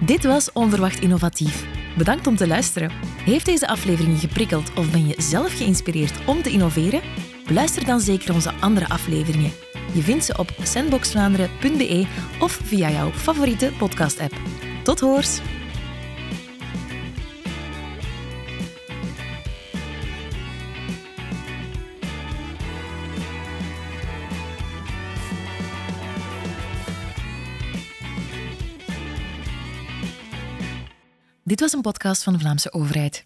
Dit 0.00 0.24
was 0.24 0.52
Onverwacht 0.52 1.00
Innovatief. 1.00 1.66
Bedankt 1.96 2.26
om 2.26 2.36
te 2.36 2.46
luisteren. 2.46 3.13
Heeft 3.24 3.46
deze 3.46 3.68
aflevering 3.68 4.20
je 4.20 4.28
geprikkeld 4.28 4.72
of 4.74 4.90
ben 4.90 5.06
je 5.06 5.14
zelf 5.18 5.56
geïnspireerd 5.56 6.24
om 6.26 6.42
te 6.42 6.50
innoveren? 6.50 7.00
Beluister 7.46 7.84
dan 7.84 8.00
zeker 8.00 8.34
onze 8.34 8.52
andere 8.60 8.88
afleveringen. 8.88 9.52
Je 9.92 10.02
vindt 10.02 10.24
ze 10.24 10.38
op 10.38 10.50
sandboxvlaanderen.be 10.62 12.06
of 12.40 12.60
via 12.62 12.90
jouw 12.90 13.10
favoriete 13.10 13.72
podcast-app. 13.78 14.34
Tot 14.82 15.00
hoors! 15.00 15.40
Dit 31.54 31.62
was 31.62 31.72
een 31.72 31.80
podcast 31.80 32.22
van 32.22 32.32
de 32.32 32.38
Vlaamse 32.38 32.72
overheid. 32.72 33.24